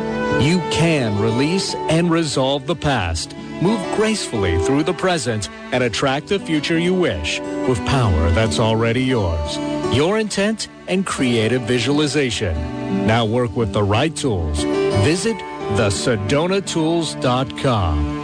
You 0.45 0.61
can 0.71 1.21
release 1.21 1.75
and 1.75 2.11
resolve 2.11 2.67
the 2.67 2.75
past, 2.77 3.37
move 3.63 3.81
gracefully 3.97 4.59
through 4.65 4.83
the 4.85 4.95
present, 4.95 5.49
and 5.73 5.85
attract 5.85 6.29
the 6.29 6.39
future 6.39 6.79
you 6.79 6.95
wish 6.95 7.41
with 7.69 7.79
power 7.87 8.31
that's 8.31 8.59
already 8.59 9.03
yours. 9.03 9.59
Your 9.95 10.19
intent 10.19 10.69
and 10.89 11.05
creative 11.07 11.63
visualization. 11.63 12.55
Now 13.07 13.25
work 13.25 13.57
with 13.57 13.73
the 13.73 13.83
right 13.83 14.15
tools. 14.15 14.63
Visit 15.03 15.37
thesedonatools.com. 15.77 18.24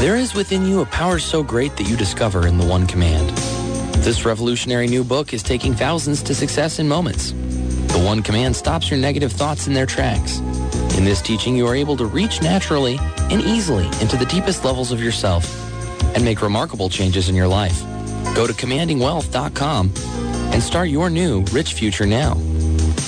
There 0.00 0.16
is 0.16 0.34
within 0.34 0.66
you 0.66 0.80
a 0.80 0.86
power 0.86 1.18
so 1.18 1.42
great 1.42 1.76
that 1.76 1.86
you 1.86 1.94
discover 1.94 2.46
in 2.46 2.56
the 2.56 2.64
One 2.64 2.86
Command. 2.86 3.28
This 4.02 4.24
revolutionary 4.24 4.86
new 4.86 5.04
book 5.04 5.34
is 5.34 5.42
taking 5.42 5.74
thousands 5.74 6.22
to 6.22 6.34
success 6.34 6.78
in 6.78 6.88
moments. 6.88 7.32
The 7.32 8.02
One 8.02 8.22
Command 8.22 8.56
stops 8.56 8.90
your 8.90 8.98
negative 8.98 9.30
thoughts 9.30 9.66
in 9.66 9.74
their 9.74 9.84
tracks. 9.84 10.38
In 10.96 11.04
this 11.04 11.20
teaching, 11.20 11.54
you 11.54 11.66
are 11.66 11.74
able 11.74 11.98
to 11.98 12.06
reach 12.06 12.40
naturally 12.40 12.98
and 13.30 13.42
easily 13.42 13.84
into 14.00 14.16
the 14.16 14.24
deepest 14.24 14.64
levels 14.64 14.90
of 14.90 15.02
yourself 15.02 15.73
and 16.14 16.24
make 16.24 16.42
remarkable 16.42 16.88
changes 16.88 17.28
in 17.28 17.34
your 17.34 17.48
life. 17.48 17.82
Go 18.34 18.46
to 18.46 18.52
commandingwealth.com 18.52 19.92
and 20.52 20.62
start 20.62 20.88
your 20.88 21.10
new 21.10 21.42
rich 21.52 21.74
future 21.74 22.06
now. 22.06 22.32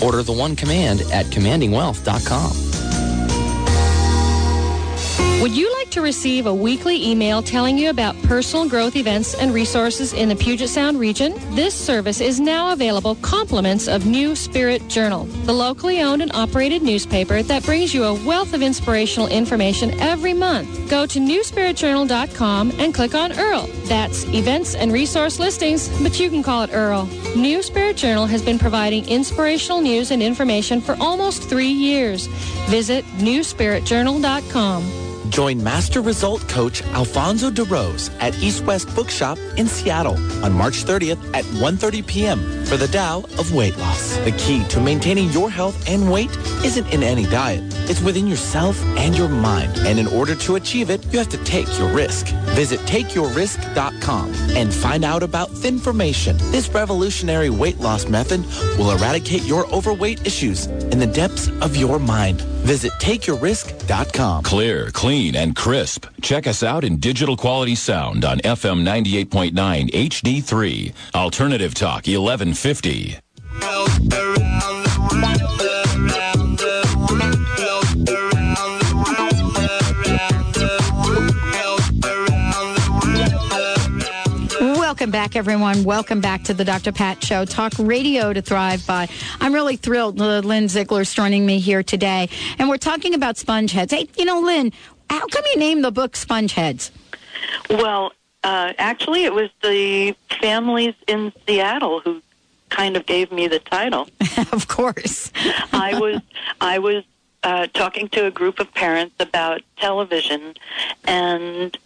Order 0.02 0.22
the 0.22 0.32
One 0.32 0.56
Command 0.56 1.02
at 1.12 1.26
commandingwealth.com. 1.26 2.65
Would 5.46 5.56
you 5.56 5.72
like 5.74 5.90
to 5.90 6.00
receive 6.00 6.46
a 6.46 6.52
weekly 6.52 7.08
email 7.08 7.40
telling 7.40 7.78
you 7.78 7.88
about 7.88 8.20
personal 8.24 8.68
growth 8.68 8.96
events 8.96 9.36
and 9.36 9.54
resources 9.54 10.12
in 10.12 10.28
the 10.28 10.34
Puget 10.34 10.68
Sound 10.68 10.98
region? 10.98 11.34
This 11.54 11.72
service 11.72 12.20
is 12.20 12.40
now 12.40 12.72
available 12.72 13.14
compliments 13.22 13.86
of 13.86 14.06
New 14.06 14.34
Spirit 14.34 14.88
Journal, 14.88 15.22
the 15.44 15.52
locally 15.52 16.00
owned 16.02 16.20
and 16.20 16.32
operated 16.32 16.82
newspaper 16.82 17.44
that 17.44 17.64
brings 17.64 17.94
you 17.94 18.02
a 18.02 18.14
wealth 18.26 18.54
of 18.54 18.60
inspirational 18.60 19.28
information 19.28 19.92
every 20.00 20.32
month. 20.32 20.90
Go 20.90 21.06
to 21.06 21.20
newspiritjournal.com 21.20 22.72
and 22.80 22.92
click 22.92 23.14
on 23.14 23.38
Earl. 23.38 23.68
That's 23.84 24.24
events 24.24 24.74
and 24.74 24.92
resource 24.92 25.38
listings, 25.38 25.88
but 26.02 26.18
you 26.18 26.28
can 26.28 26.42
call 26.42 26.64
it 26.64 26.70
Earl. 26.72 27.06
New 27.36 27.62
Spirit 27.62 27.96
Journal 27.96 28.26
has 28.26 28.42
been 28.42 28.58
providing 28.58 29.08
inspirational 29.08 29.80
news 29.80 30.10
and 30.10 30.24
information 30.24 30.80
for 30.80 30.96
almost 30.98 31.44
three 31.44 31.70
years. 31.70 32.26
Visit 32.66 33.04
newspiritjournal.com. 33.18 35.05
Join 35.36 35.62
Master 35.62 36.00
Result 36.00 36.48
Coach 36.48 36.82
Alfonso 36.94 37.50
DeRose 37.50 38.10
at 38.22 38.34
East 38.38 38.64
West 38.64 38.88
Bookshop 38.94 39.36
in 39.58 39.66
Seattle 39.66 40.16
on 40.42 40.54
March 40.54 40.82
30th 40.82 41.22
at 41.34 41.44
1.30 41.60 42.06
p.m. 42.06 42.64
for 42.64 42.78
the 42.78 42.86
Tao 42.86 43.18
of 43.38 43.52
Weight 43.52 43.76
Loss. 43.76 44.16
The 44.24 44.32
key 44.38 44.64
to 44.68 44.80
maintaining 44.80 45.28
your 45.32 45.50
health 45.50 45.86
and 45.90 46.10
weight 46.10 46.34
isn't 46.64 46.90
in 46.90 47.02
any 47.02 47.26
diet. 47.26 47.60
It's 47.90 48.00
within 48.00 48.26
yourself 48.26 48.82
and 48.96 49.14
your 49.14 49.28
mind. 49.28 49.76
And 49.80 49.98
in 49.98 50.06
order 50.06 50.34
to 50.36 50.56
achieve 50.56 50.88
it, 50.88 51.04
you 51.12 51.18
have 51.18 51.28
to 51.28 51.44
take 51.44 51.68
your 51.78 51.92
risk. 51.92 52.28
Visit 52.56 52.80
takeyourrisk.com 52.80 54.32
and 54.56 54.72
find 54.72 55.04
out 55.04 55.22
about 55.22 55.50
Thinformation. 55.50 56.38
This 56.50 56.70
revolutionary 56.70 57.50
weight 57.50 57.78
loss 57.80 58.08
method 58.08 58.40
will 58.78 58.92
eradicate 58.92 59.42
your 59.42 59.66
overweight 59.66 60.26
issues 60.26 60.64
in 60.66 60.98
the 60.98 61.06
depths 61.06 61.48
of 61.60 61.76
your 61.76 61.98
mind. 61.98 62.40
Visit 62.64 62.92
takeyourrisk.com. 62.92 64.44
Clear, 64.44 64.90
clean, 64.92 65.36
and 65.36 65.54
crisp. 65.54 66.06
Check 66.22 66.46
us 66.46 66.62
out 66.62 66.82
in 66.82 66.96
digital 66.96 67.36
quality 67.36 67.74
sound 67.74 68.24
on 68.24 68.38
FM 68.38 68.82
98.9 68.82 69.90
HD3. 69.90 70.94
Alternative 71.14 71.74
Talk 71.74 72.06
1150. 72.06 73.18
Everyone. 85.36 85.84
Welcome 85.84 86.22
back 86.22 86.44
to 86.44 86.54
the 86.54 86.64
Dr. 86.64 86.92
Pat 86.92 87.22
Show, 87.22 87.44
talk 87.44 87.74
radio 87.78 88.32
to 88.32 88.40
thrive 88.40 88.86
by. 88.86 89.06
I'm 89.38 89.52
really 89.52 89.76
thrilled. 89.76 90.18
Uh, 90.18 90.38
Lynn 90.38 90.66
Ziegler's 90.66 91.12
joining 91.12 91.44
me 91.44 91.58
here 91.58 91.82
today, 91.82 92.30
and 92.58 92.70
we're 92.70 92.78
talking 92.78 93.12
about 93.12 93.36
sponge 93.36 93.72
heads. 93.72 93.92
Hey, 93.92 94.08
you 94.16 94.24
know, 94.24 94.40
Lynn, 94.40 94.72
how 95.10 95.26
come 95.26 95.44
you 95.52 95.58
named 95.58 95.84
the 95.84 95.90
book 95.90 96.16
Sponge 96.16 96.54
Heads? 96.54 96.90
Well, 97.68 98.12
uh, 98.44 98.72
actually, 98.78 99.24
it 99.24 99.34
was 99.34 99.50
the 99.62 100.16
families 100.40 100.94
in 101.06 101.34
Seattle 101.46 102.00
who 102.00 102.22
kind 102.70 102.96
of 102.96 103.04
gave 103.04 103.30
me 103.30 103.46
the 103.46 103.58
title. 103.58 104.08
of 104.52 104.68
course. 104.68 105.30
I 105.70 105.98
was 106.00 106.22
I 106.62 106.78
was 106.78 107.04
uh, 107.42 107.66
talking 107.74 108.08
to 108.08 108.24
a 108.24 108.30
group 108.30 108.58
of 108.58 108.72
parents 108.72 109.16
about 109.20 109.60
television, 109.76 110.54
and 111.04 111.76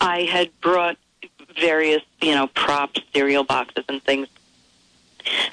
I 0.00 0.22
had 0.22 0.50
brought 0.62 0.96
various 1.60 2.02
you 2.20 2.34
know 2.34 2.46
props, 2.48 3.00
cereal 3.14 3.44
boxes, 3.44 3.84
and 3.88 4.02
things. 4.02 4.28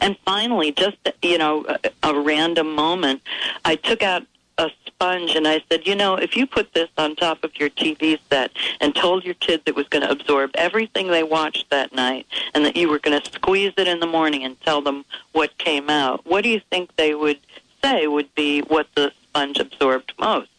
And 0.02 0.16
finally, 0.26 0.72
just 0.72 0.98
you 1.22 1.38
know, 1.38 1.66
a, 1.68 2.10
a 2.10 2.20
random 2.20 2.76
moment, 2.76 3.22
I 3.66 3.76
took 3.76 4.04
out 4.04 4.24
a 4.58 4.70
sponge 4.86 5.36
and 5.36 5.48
I 5.48 5.64
said, 5.70 5.88
you 5.88 5.96
know, 5.96 6.16
if 6.16 6.38
you 6.38 6.46
put 6.46 6.74
this 6.74 6.90
on 6.98 7.16
top 7.16 7.44
of 7.44 7.58
your 7.60 7.70
TV 7.70 8.20
set 8.30 8.52
and 8.80 8.94
told 8.94 9.26
your 9.26 9.34
kids 9.36 9.64
it 9.66 9.76
was 9.76 9.88
going 9.88 10.04
to 10.04 10.12
absorb 10.12 10.52
everything 10.56 11.08
they 11.08 11.24
watched 11.24 11.70
that 11.72 11.94
night 11.94 12.28
and 12.54 12.64
that 12.66 12.76
you 12.76 12.90
were 12.90 13.00
going 13.00 13.20
to 13.20 13.32
squeeze 13.32 13.74
it 13.78 13.88
in 13.88 14.00
the 14.00 14.08
morning 14.08 14.44
and 14.44 14.60
tell 14.62 14.82
them 14.82 15.06
what 15.32 15.58
came 15.58 15.90
out, 15.90 16.26
what 16.26 16.44
do 16.44 16.50
you 16.50 16.62
think 16.70 16.96
they 16.96 17.16
would 17.16 17.40
say 17.84 18.08
would 18.08 18.34
be 18.36 18.62
what 18.62 18.88
the 18.96 19.12
sponge 19.24 19.60
absorbed 19.60 20.14
most? 20.20 20.50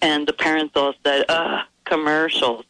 And 0.00 0.26
the 0.26 0.32
parents 0.32 0.76
all 0.76 0.94
said, 1.04 1.24
uh, 1.28 1.62
commercials. 1.84 2.64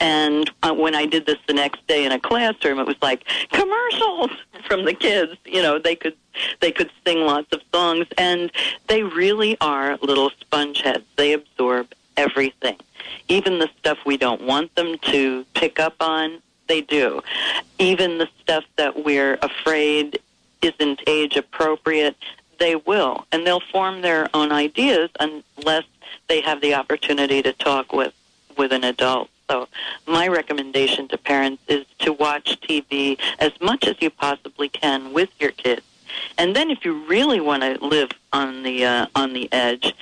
And 0.00 0.50
uh, 0.62 0.74
when 0.74 0.94
I 0.94 1.06
did 1.06 1.26
this 1.26 1.38
the 1.46 1.54
next 1.54 1.86
day 1.86 2.04
in 2.04 2.12
a 2.12 2.18
classroom, 2.18 2.78
it 2.78 2.86
was 2.86 3.00
like 3.00 3.24
commercials 3.52 4.30
from 4.66 4.84
the 4.84 4.94
kids. 4.94 5.36
You 5.44 5.62
know, 5.62 5.78
they 5.78 5.96
could 5.96 6.16
they 6.60 6.72
could 6.72 6.90
sing 7.06 7.20
lots 7.20 7.52
of 7.52 7.60
songs, 7.72 8.06
and 8.18 8.50
they 8.88 9.02
really 9.02 9.56
are 9.60 9.96
little 10.02 10.30
sponge 10.40 10.80
heads. 10.80 11.04
They 11.16 11.32
absorb 11.32 11.92
everything, 12.16 12.76
even 13.28 13.58
the 13.58 13.70
stuff 13.78 13.98
we 14.04 14.16
don't 14.16 14.42
want 14.42 14.74
them 14.74 14.98
to 14.98 15.44
pick 15.54 15.78
up 15.78 15.96
on. 16.00 16.40
They 16.66 16.80
do, 16.80 17.22
even 17.78 18.18
the 18.18 18.28
stuff 18.40 18.64
that 18.76 19.04
we're 19.04 19.34
afraid 19.42 20.18
isn't 20.62 21.02
age 21.06 21.36
appropriate. 21.36 22.16
They 22.58 22.76
will, 22.76 23.26
and 23.32 23.46
they'll 23.46 23.60
form 23.60 24.00
their 24.00 24.28
own 24.32 24.50
ideas 24.50 25.10
unless 25.20 25.84
they 26.28 26.40
have 26.40 26.60
the 26.60 26.74
opportunity 26.74 27.42
to 27.42 27.52
talk 27.52 27.92
with 27.92 28.14
with 28.56 28.72
an 28.72 28.84
adult. 28.84 29.28
So 29.50 29.68
my 30.06 30.28
recommendation 30.28 31.08
to 31.08 31.18
parents 31.18 31.62
is 31.68 31.84
to 32.00 32.12
watch 32.12 32.58
TV 32.62 33.18
as 33.38 33.52
much 33.60 33.86
as 33.86 33.96
you 34.00 34.10
possibly 34.10 34.68
can 34.68 35.12
with 35.12 35.28
your 35.38 35.50
kids. 35.52 35.82
And 36.38 36.54
then 36.56 36.70
if 36.70 36.84
you 36.84 37.04
really 37.06 37.40
want 37.40 37.62
to 37.62 37.84
live 37.84 38.10
on 38.32 38.62
the 38.62 38.84
uh, 38.84 39.06
on 39.14 39.32
the 39.32 39.52
edge, 39.52 39.94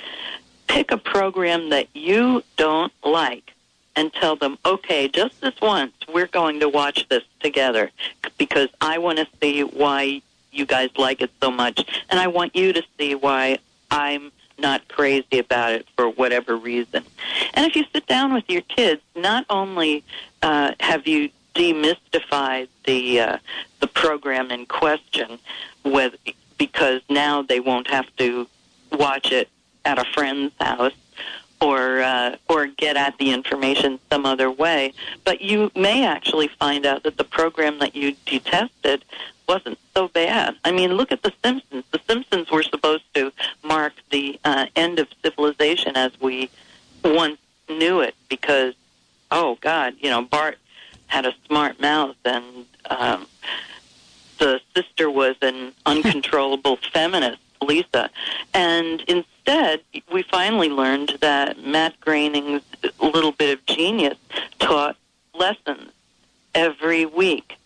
pick 0.69 0.91
a 0.91 0.99
program 0.99 1.71
that 1.71 1.89
you 1.95 2.43
don't 2.57 2.93
like 3.03 3.55
and 3.97 4.13
tell 4.13 4.37
them, 4.37 4.59
"Okay, 4.65 5.09
just 5.09 5.41
this 5.41 5.59
once, 5.61 5.93
we're 6.13 6.27
going 6.27 6.61
to 6.61 6.69
watch 6.69 7.09
this 7.09 7.25
together 7.41 7.91
because 8.39 8.69
I 8.81 8.99
want 8.99 9.19
to 9.19 9.27
see 9.41 9.63
why 9.63 10.23
you 10.53 10.67
guys 10.67 10.91
like 10.97 11.23
it 11.23 11.31
so 11.41 11.51
much 11.51 12.05
and 12.11 12.21
I 12.21 12.27
want 12.27 12.55
you 12.55 12.73
to 12.75 12.83
see 12.99 13.15
why 13.15 13.59
I'm 13.91 14.31
not 14.59 14.89
crazy 14.89 15.39
about 15.39 15.73
it 15.73 15.87
for 15.97 16.09
whatever 16.09 16.57
reason. 16.57 17.05
And 17.55 17.67
if 17.67 17.77
you 17.77 17.85
sit 17.93 18.07
down 18.07 18.33
with 18.33 18.45
your 18.49 18.63
kids, 18.63 19.03
not 19.17 19.45
only 19.51 20.05
uh, 20.43 20.73
have 20.81 21.07
you 21.07 21.31
demystified 21.55 22.69
the 22.85 23.21
uh, 23.21 23.39
the 23.81 23.87
program 23.87 24.51
in 24.51 24.67
question, 24.67 25.39
with 25.85 26.15
because 26.59 27.01
now 27.11 27.43
they 27.43 27.61
won't 27.61 27.89
have 27.89 28.07
to 28.17 28.47
watch 28.93 29.33
it 29.33 29.49
at 29.85 29.99
a 29.99 30.05
friend's 30.05 30.55
house 30.61 30.93
or 31.61 32.01
uh, 32.01 32.37
or 32.49 32.67
get 32.67 32.97
at 32.97 33.17
the 33.19 33.33
information 33.33 33.99
some 34.11 34.27
other 34.27 34.51
way. 34.51 34.93
But 35.25 35.41
you 35.41 35.71
may 35.75 36.05
actually 36.05 36.49
find 36.49 36.85
out 36.85 37.05
that 37.05 37.17
the 37.17 37.25
program 37.25 37.79
that 37.79 37.95
you 37.95 38.17
detested 38.27 39.05
wasn't 39.49 39.79
so 39.95 40.09
bad. 40.09 40.57
I 40.65 40.71
mean, 40.71 40.95
look 40.95 41.13
at 41.13 41.23
The 41.23 41.33
Simpsons. 41.45 41.85
The 41.91 42.01
Simpsons 42.07 42.51
were 42.51 42.63
supposed 42.63 43.05
to 43.15 43.33
mark 43.63 43.93
the 44.11 44.39
uh, 44.45 44.67
end 44.77 44.99
of 44.99 45.09
civilization 45.23 45.97
as 45.97 46.13
we 46.21 46.51
once 47.05 47.39
knew 47.69 48.01
it 48.01 48.15
because, 48.29 48.75
oh, 49.31 49.59
God, 49.61 49.95
you 49.99 50.11
know, 50.11 50.23
Bart 50.23 50.59
had 51.07 51.27
a 51.27 51.35
smart 51.47 51.81
mouth 51.81 52.17
and 52.25 52.67
um, 52.87 53.27
the 54.39 54.61
sister 54.75 55.11
was 55.11 55.37
an 55.43 55.73
uncontrollable 55.87 56.79
feminist, 56.93 57.41
Lisa. 57.61 58.11
And 58.55 59.03
instead, 59.03 59.83
we 60.13 60.23
finally 60.23 60.69
learned 60.69 61.19
that 61.21 61.63
Matt 61.65 62.01
Groening's 62.01 62.63
little 63.01 63.33
bit 63.33 63.59
of 63.59 63.67
genius 63.67 64.19
taught 64.59 64.97
lessons 65.35 65.93
every 66.55 67.07
week 67.07 67.57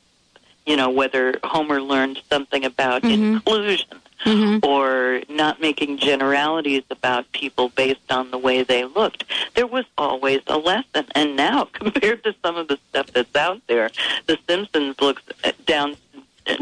you 0.67 0.77
know, 0.77 0.91
whether 0.91 1.39
Homer 1.45 1.81
learned 1.81 2.21
something 2.29 2.65
about 2.65 3.03
Mhm. 3.03 3.35
inclusion 3.35 3.89
Mhm. 4.25 4.65
or 4.67 5.23
not 5.29 5.61
making 5.61 5.99
generalities 5.99 6.83
about 6.91 7.31
people 7.33 7.69
based 7.71 8.11
on 8.11 8.31
the 8.31 8.39
way 8.39 8.63
they 8.63 8.85
looked. 8.85 9.25
There 9.55 9.67
was 9.67 9.85
always 9.97 10.41
a 10.49 10.59
lesson. 10.59 11.07
And 11.15 11.37
now, 11.37 11.65
compared 11.73 12.25
to 12.25 12.35
some 12.43 12.57
of 12.57 12.67
the 12.69 12.79
stuff 12.91 13.07
that's 13.13 13.37
out 13.37 13.61
there, 13.69 13.91
The 14.27 14.39
Simpsons 14.49 15.01
looks 15.01 15.23
down 15.67 15.97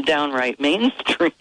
downright 0.05 0.61
mainstream. 0.61 1.33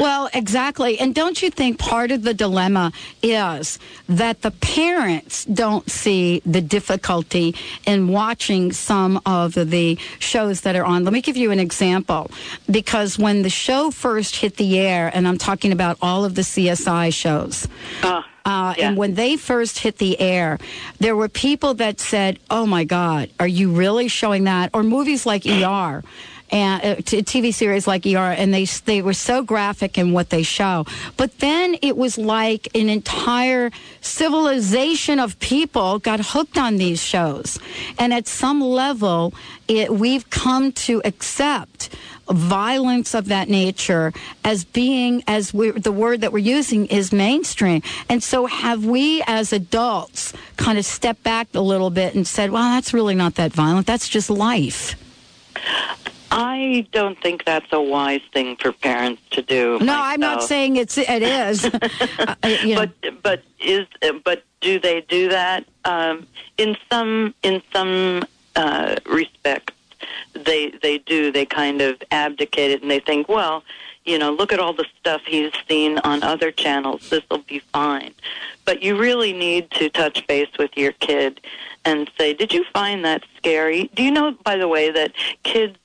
Well, 0.00 0.30
exactly. 0.32 0.98
And 0.98 1.14
don't 1.14 1.42
you 1.42 1.50
think 1.50 1.78
part 1.78 2.10
of 2.10 2.22
the 2.22 2.34
dilemma 2.34 2.92
is 3.22 3.78
that 4.08 4.42
the 4.42 4.50
parents 4.50 5.44
don't 5.44 5.90
see 5.90 6.40
the 6.46 6.60
difficulty 6.60 7.54
in 7.86 8.08
watching 8.08 8.72
some 8.72 9.20
of 9.26 9.54
the 9.54 9.98
shows 10.18 10.62
that 10.62 10.76
are 10.76 10.84
on? 10.84 11.04
Let 11.04 11.12
me 11.12 11.20
give 11.20 11.36
you 11.36 11.50
an 11.50 11.60
example. 11.60 12.30
Because 12.70 13.18
when 13.18 13.42
the 13.42 13.50
show 13.50 13.90
first 13.90 14.36
hit 14.36 14.56
the 14.56 14.78
air, 14.78 15.10
and 15.12 15.28
I'm 15.28 15.38
talking 15.38 15.72
about 15.72 15.98
all 16.00 16.24
of 16.24 16.34
the 16.34 16.42
CSI 16.42 17.10
shows, 17.12 17.66
Uh, 18.02 18.22
uh, 18.44 18.74
Yeah. 18.76 18.88
And 18.88 18.96
when 18.96 19.14
they 19.14 19.36
first 19.36 19.78
hit 19.80 19.98
the 19.98 20.18
air, 20.20 20.58
there 20.98 21.14
were 21.14 21.28
people 21.28 21.74
that 21.74 22.00
said, 22.00 22.38
"Oh 22.50 22.66
my 22.66 22.84
God, 22.84 23.28
are 23.38 23.46
you 23.46 23.70
really 23.70 24.08
showing 24.08 24.44
that?" 24.44 24.70
Or 24.72 24.82
movies 24.82 25.26
like 25.26 25.46
ER. 25.46 26.02
And 26.52 26.84
uh, 26.84 26.94
t- 27.02 27.22
TV 27.22 27.52
series 27.52 27.86
like 27.86 28.04
ER, 28.06 28.18
and 28.18 28.52
they 28.52 28.66
they 28.84 29.00
were 29.00 29.14
so 29.14 29.42
graphic 29.42 29.96
in 29.96 30.12
what 30.12 30.28
they 30.28 30.42
show. 30.42 30.84
But 31.16 31.38
then 31.38 31.76
it 31.80 31.96
was 31.96 32.18
like 32.18 32.68
an 32.74 32.90
entire 32.90 33.70
civilization 34.02 35.18
of 35.18 35.38
people 35.40 35.98
got 35.98 36.20
hooked 36.20 36.58
on 36.58 36.76
these 36.76 37.02
shows, 37.02 37.58
and 37.98 38.12
at 38.12 38.26
some 38.28 38.60
level, 38.60 39.32
it 39.66 39.94
we've 39.94 40.28
come 40.28 40.72
to 40.72 41.00
accept 41.06 41.88
violence 42.28 43.14
of 43.14 43.26
that 43.26 43.48
nature 43.48 44.12
as 44.44 44.64
being 44.64 45.22
as 45.26 45.52
we 45.52 45.70
the 45.70 45.92
word 45.92 46.20
that 46.20 46.32
we're 46.32 46.38
using 46.38 46.86
is 46.86 47.12
mainstream. 47.12 47.82
And 48.08 48.22
so 48.22 48.46
have 48.46 48.84
we 48.84 49.22
as 49.26 49.52
adults 49.52 50.32
kind 50.56 50.78
of 50.78 50.84
stepped 50.84 51.22
back 51.22 51.48
a 51.54 51.60
little 51.60 51.90
bit 51.90 52.14
and 52.14 52.26
said 52.26 52.50
well 52.50 52.62
that's 52.74 52.92
really 52.92 53.14
not 53.14 53.36
that 53.36 53.52
violent. 53.52 53.86
That's 53.86 54.08
just 54.08 54.30
life 54.30 54.96
I 56.32 56.86
don't 56.92 57.20
think 57.20 57.44
that's 57.44 57.72
a 57.72 57.80
wise 57.80 58.22
thing 58.32 58.56
for 58.56 58.72
parents 58.72 59.22
to 59.32 59.42
do. 59.42 59.78
no 59.80 59.94
i'm 59.94 60.20
not 60.20 60.42
saying 60.42 60.76
it's 60.76 60.96
it 60.98 61.22
is 61.22 61.64
Uh, 62.18 62.36
you 62.64 62.74
know, 62.74 62.86
but 63.02 63.22
but 63.22 63.42
is 63.60 63.86
but 64.24 64.42
do 64.60 64.78
they 64.80 65.00
do 65.02 65.28
that 65.28 65.64
um, 65.84 66.26
in 66.56 66.76
some 66.90 67.34
in 67.42 67.62
some 67.72 68.24
uh, 68.56 68.96
respects? 69.06 69.74
They 70.34 70.72
they 70.82 70.98
do. 70.98 71.30
They 71.30 71.46
kind 71.46 71.80
of 71.80 72.02
abdicate 72.10 72.70
it, 72.72 72.82
and 72.82 72.90
they 72.90 73.00
think, 73.00 73.28
well, 73.28 73.62
you 74.04 74.18
know, 74.18 74.32
look 74.32 74.52
at 74.52 74.58
all 74.58 74.72
the 74.72 74.86
stuff 74.98 75.22
he's 75.26 75.52
seen 75.68 75.98
on 75.98 76.22
other 76.22 76.50
channels. 76.50 77.10
This 77.10 77.22
will 77.30 77.38
be 77.38 77.60
fine. 77.72 78.14
But 78.64 78.82
you 78.82 78.96
really 78.96 79.32
need 79.32 79.70
to 79.72 79.88
touch 79.90 80.26
base 80.26 80.48
with 80.58 80.76
your 80.76 80.92
kid 80.92 81.40
and 81.84 82.10
say, 82.18 82.32
did 82.32 82.52
you 82.52 82.64
find 82.72 83.04
that 83.04 83.24
scary? 83.36 83.90
Do 83.94 84.02
you 84.02 84.10
know, 84.10 84.32
by 84.44 84.56
the 84.56 84.68
way, 84.68 84.90
that 84.90 85.12
kids 85.42 85.76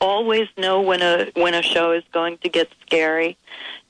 always 0.00 0.48
know 0.56 0.80
when 0.80 1.02
a 1.02 1.30
when 1.34 1.54
a 1.54 1.62
show 1.62 1.92
is 1.92 2.04
going 2.12 2.38
to 2.38 2.48
get 2.48 2.68
scary 2.86 3.36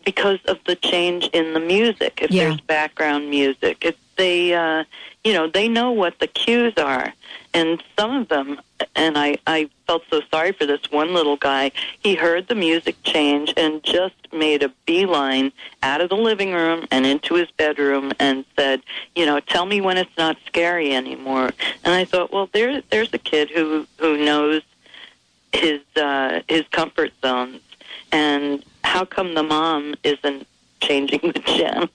because 0.04 0.38
of 0.46 0.58
the 0.66 0.76
change 0.76 1.28
in 1.32 1.52
the 1.54 1.60
music. 1.60 2.20
If 2.22 2.30
Yeah. 2.30 2.44
there's 2.44 2.60
background 2.62 3.28
music, 3.28 3.84
if 3.84 3.94
they, 4.16 4.54
uh, 4.54 4.84
you 5.22 5.32
know, 5.32 5.48
they 5.48 5.68
know 5.68 5.92
what 5.92 6.18
the 6.18 6.26
cues 6.26 6.74
are, 6.76 7.12
and 7.54 7.82
some 7.98 8.16
of 8.16 8.28
them. 8.28 8.60
And 8.96 9.18
I, 9.18 9.36
I 9.46 9.68
felt 9.86 10.02
so 10.10 10.20
sorry 10.30 10.52
for 10.52 10.64
this 10.66 10.90
one 10.90 11.12
little 11.12 11.36
guy. 11.36 11.72
He 12.00 12.14
heard 12.14 12.48
the 12.48 12.54
music 12.54 12.96
change 13.02 13.52
and 13.56 13.82
just 13.82 14.14
made 14.32 14.62
a 14.62 14.70
beeline 14.86 15.52
out 15.82 16.00
of 16.00 16.08
the 16.08 16.16
living 16.16 16.52
room 16.52 16.86
and 16.90 17.04
into 17.06 17.34
his 17.34 17.50
bedroom 17.52 18.12
and 18.18 18.44
said, 18.56 18.82
you 19.14 19.26
know, 19.26 19.40
tell 19.40 19.66
me 19.66 19.80
when 19.80 19.98
it's 19.98 20.16
not 20.16 20.36
scary 20.46 20.94
anymore. 20.94 21.50
And 21.84 21.94
I 21.94 22.04
thought, 22.04 22.32
well, 22.32 22.48
there, 22.52 22.82
there's 22.90 23.12
a 23.12 23.18
kid 23.18 23.50
who 23.50 23.86
who 23.98 24.16
knows 24.24 24.62
his 25.52 25.80
uh, 25.96 26.40
his 26.48 26.64
comfort 26.70 27.12
zones, 27.22 27.60
and 28.12 28.64
how 28.84 29.04
come 29.04 29.34
the 29.34 29.42
mom 29.42 29.94
isn't 30.04 30.46
changing 30.80 31.20
the 31.22 31.40
channel? 31.40 31.88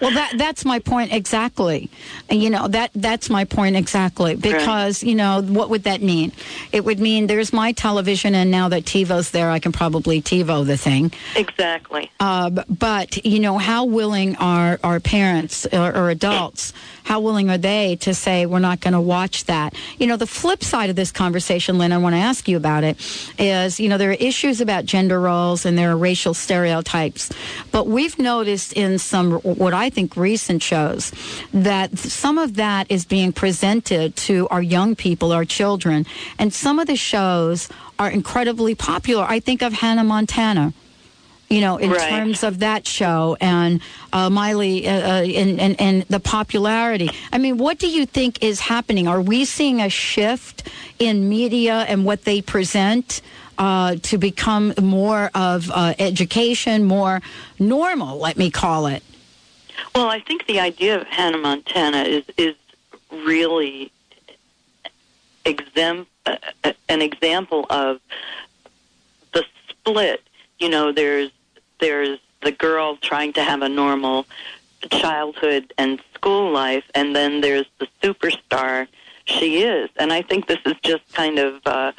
Well, 0.00 0.10
that 0.12 0.34
that's 0.36 0.64
my 0.64 0.78
point 0.78 1.12
exactly. 1.12 1.90
You 2.30 2.50
know 2.50 2.68
that 2.68 2.90
that's 2.94 3.28
my 3.28 3.44
point 3.44 3.76
exactly 3.76 4.36
because 4.36 5.02
you 5.02 5.14
know 5.14 5.42
what 5.42 5.70
would 5.70 5.84
that 5.84 6.02
mean? 6.02 6.32
It 6.72 6.84
would 6.84 6.98
mean 6.98 7.26
there's 7.26 7.52
my 7.52 7.72
television, 7.72 8.34
and 8.34 8.50
now 8.50 8.68
that 8.68 8.84
TiVo's 8.84 9.30
there, 9.30 9.50
I 9.50 9.58
can 9.58 9.72
probably 9.72 10.22
TiVo 10.22 10.66
the 10.66 10.76
thing. 10.76 11.12
Exactly. 11.36 12.10
Uh, 12.20 12.50
but 12.68 13.24
you 13.24 13.40
know, 13.40 13.58
how 13.58 13.84
willing 13.84 14.36
are 14.36 14.78
our 14.82 15.00
parents 15.00 15.66
or, 15.72 15.94
or 15.94 16.10
adults? 16.10 16.72
How 17.04 17.20
willing 17.20 17.50
are 17.50 17.58
they 17.58 17.96
to 17.96 18.14
say 18.14 18.46
we're 18.46 18.58
not 18.58 18.80
going 18.80 18.94
to 18.94 19.00
watch 19.00 19.44
that? 19.44 19.74
You 19.98 20.06
know, 20.06 20.16
the 20.16 20.26
flip 20.26 20.62
side 20.62 20.90
of 20.90 20.96
this 20.96 21.12
conversation, 21.12 21.78
Lynn, 21.78 21.92
I 21.92 21.98
want 21.98 22.14
to 22.14 22.20
ask 22.20 22.48
you 22.48 22.56
about 22.56 22.84
it, 22.84 22.96
is 23.38 23.80
you 23.80 23.88
know 23.88 23.98
there 23.98 24.10
are 24.10 24.14
issues 24.14 24.60
about 24.60 24.84
gender 24.84 25.20
roles 25.20 25.64
and 25.66 25.76
there 25.76 25.90
are 25.90 25.96
racial 25.96 26.34
stereotypes, 26.34 27.30
but 27.70 27.86
we've 27.86 28.18
noticed 28.18 28.72
in 28.72 28.98
some 28.98 29.32
what 29.40 29.74
I 29.74 29.90
think 29.90 30.16
recent 30.16 30.62
shows 30.62 31.12
that 31.52 31.98
some 31.98 32.38
of 32.38 32.54
that 32.54 32.90
is 32.90 33.04
being 33.04 33.32
presented 33.32 34.16
to 34.16 34.48
our 34.48 34.62
young 34.62 34.94
people, 34.94 35.32
our 35.32 35.44
children, 35.44 36.06
and 36.38 36.52
some 36.52 36.78
of 36.78 36.86
the 36.86 36.96
shows 36.96 37.68
are 37.98 38.10
incredibly 38.10 38.74
popular. 38.74 39.24
I 39.24 39.40
think 39.40 39.62
of 39.62 39.72
Hannah 39.72 40.04
Montana 40.04 40.72
you 41.52 41.60
know, 41.60 41.76
in 41.76 41.90
Right. 41.90 42.08
terms 42.08 42.42
of 42.42 42.60
that 42.60 42.86
show 42.86 43.36
and 43.38 43.82
uh, 44.12 44.30
Miley 44.30 44.88
uh, 44.88 44.92
uh, 44.92 45.22
and, 45.22 45.60
and, 45.60 45.78
and 45.78 46.02
the 46.04 46.18
popularity. 46.18 47.10
I 47.30 47.36
mean, 47.36 47.58
what 47.58 47.78
do 47.78 47.88
you 47.88 48.06
think 48.06 48.42
is 48.42 48.60
happening? 48.60 49.06
Are 49.06 49.20
we 49.20 49.44
seeing 49.44 49.78
a 49.80 49.90
shift 49.90 50.66
in 50.98 51.28
media 51.28 51.84
and 51.88 52.06
what 52.06 52.24
they 52.24 52.40
present 52.40 53.20
uh, 53.58 53.96
to 54.02 54.16
become 54.16 54.72
more 54.80 55.30
of 55.34 55.70
uh, 55.70 55.92
education, 55.98 56.84
more 56.84 57.20
normal, 57.58 58.18
let 58.18 58.38
me 58.38 58.50
call 58.50 58.86
it? 58.86 59.02
Well, 59.94 60.08
I 60.08 60.20
think 60.20 60.46
the 60.46 60.58
idea 60.58 60.98
of 61.00 61.06
Hannah 61.06 61.38
Montana 61.38 62.04
is 62.04 62.24
is 62.38 62.54
really 63.10 63.92
uh, 65.44 66.36
uh, 66.64 66.72
an 66.88 67.02
example 67.02 67.66
of 67.68 68.00
the 69.34 69.44
split. 69.68 70.22
You 70.58 70.70
know, 70.70 70.92
there's 70.92 71.30
there's 71.82 72.18
the 72.40 72.52
girl 72.52 72.96
trying 72.96 73.34
to 73.34 73.42
have 73.42 73.60
a 73.60 73.68
normal 73.68 74.24
childhood 74.90 75.74
and 75.76 76.00
school 76.14 76.50
life, 76.50 76.84
and 76.94 77.14
then 77.14 77.42
there's 77.42 77.66
the 77.78 77.88
superstar 78.02 78.88
she 79.26 79.62
is. 79.62 79.90
And 79.96 80.12
I 80.12 80.22
think 80.22 80.46
this 80.46 80.58
is 80.64 80.74
just 80.82 81.04
kind 81.12 81.38
of 81.38 81.60
uh, 81.66 81.92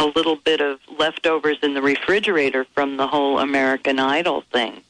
a 0.00 0.06
little 0.06 0.36
bit 0.36 0.60
of 0.60 0.80
leftovers 0.98 1.58
in 1.62 1.74
the 1.74 1.82
refrigerator 1.82 2.64
from 2.74 2.96
the 2.96 3.06
whole 3.06 3.38
American 3.38 4.00
Idol 4.00 4.42
thing 4.52 4.82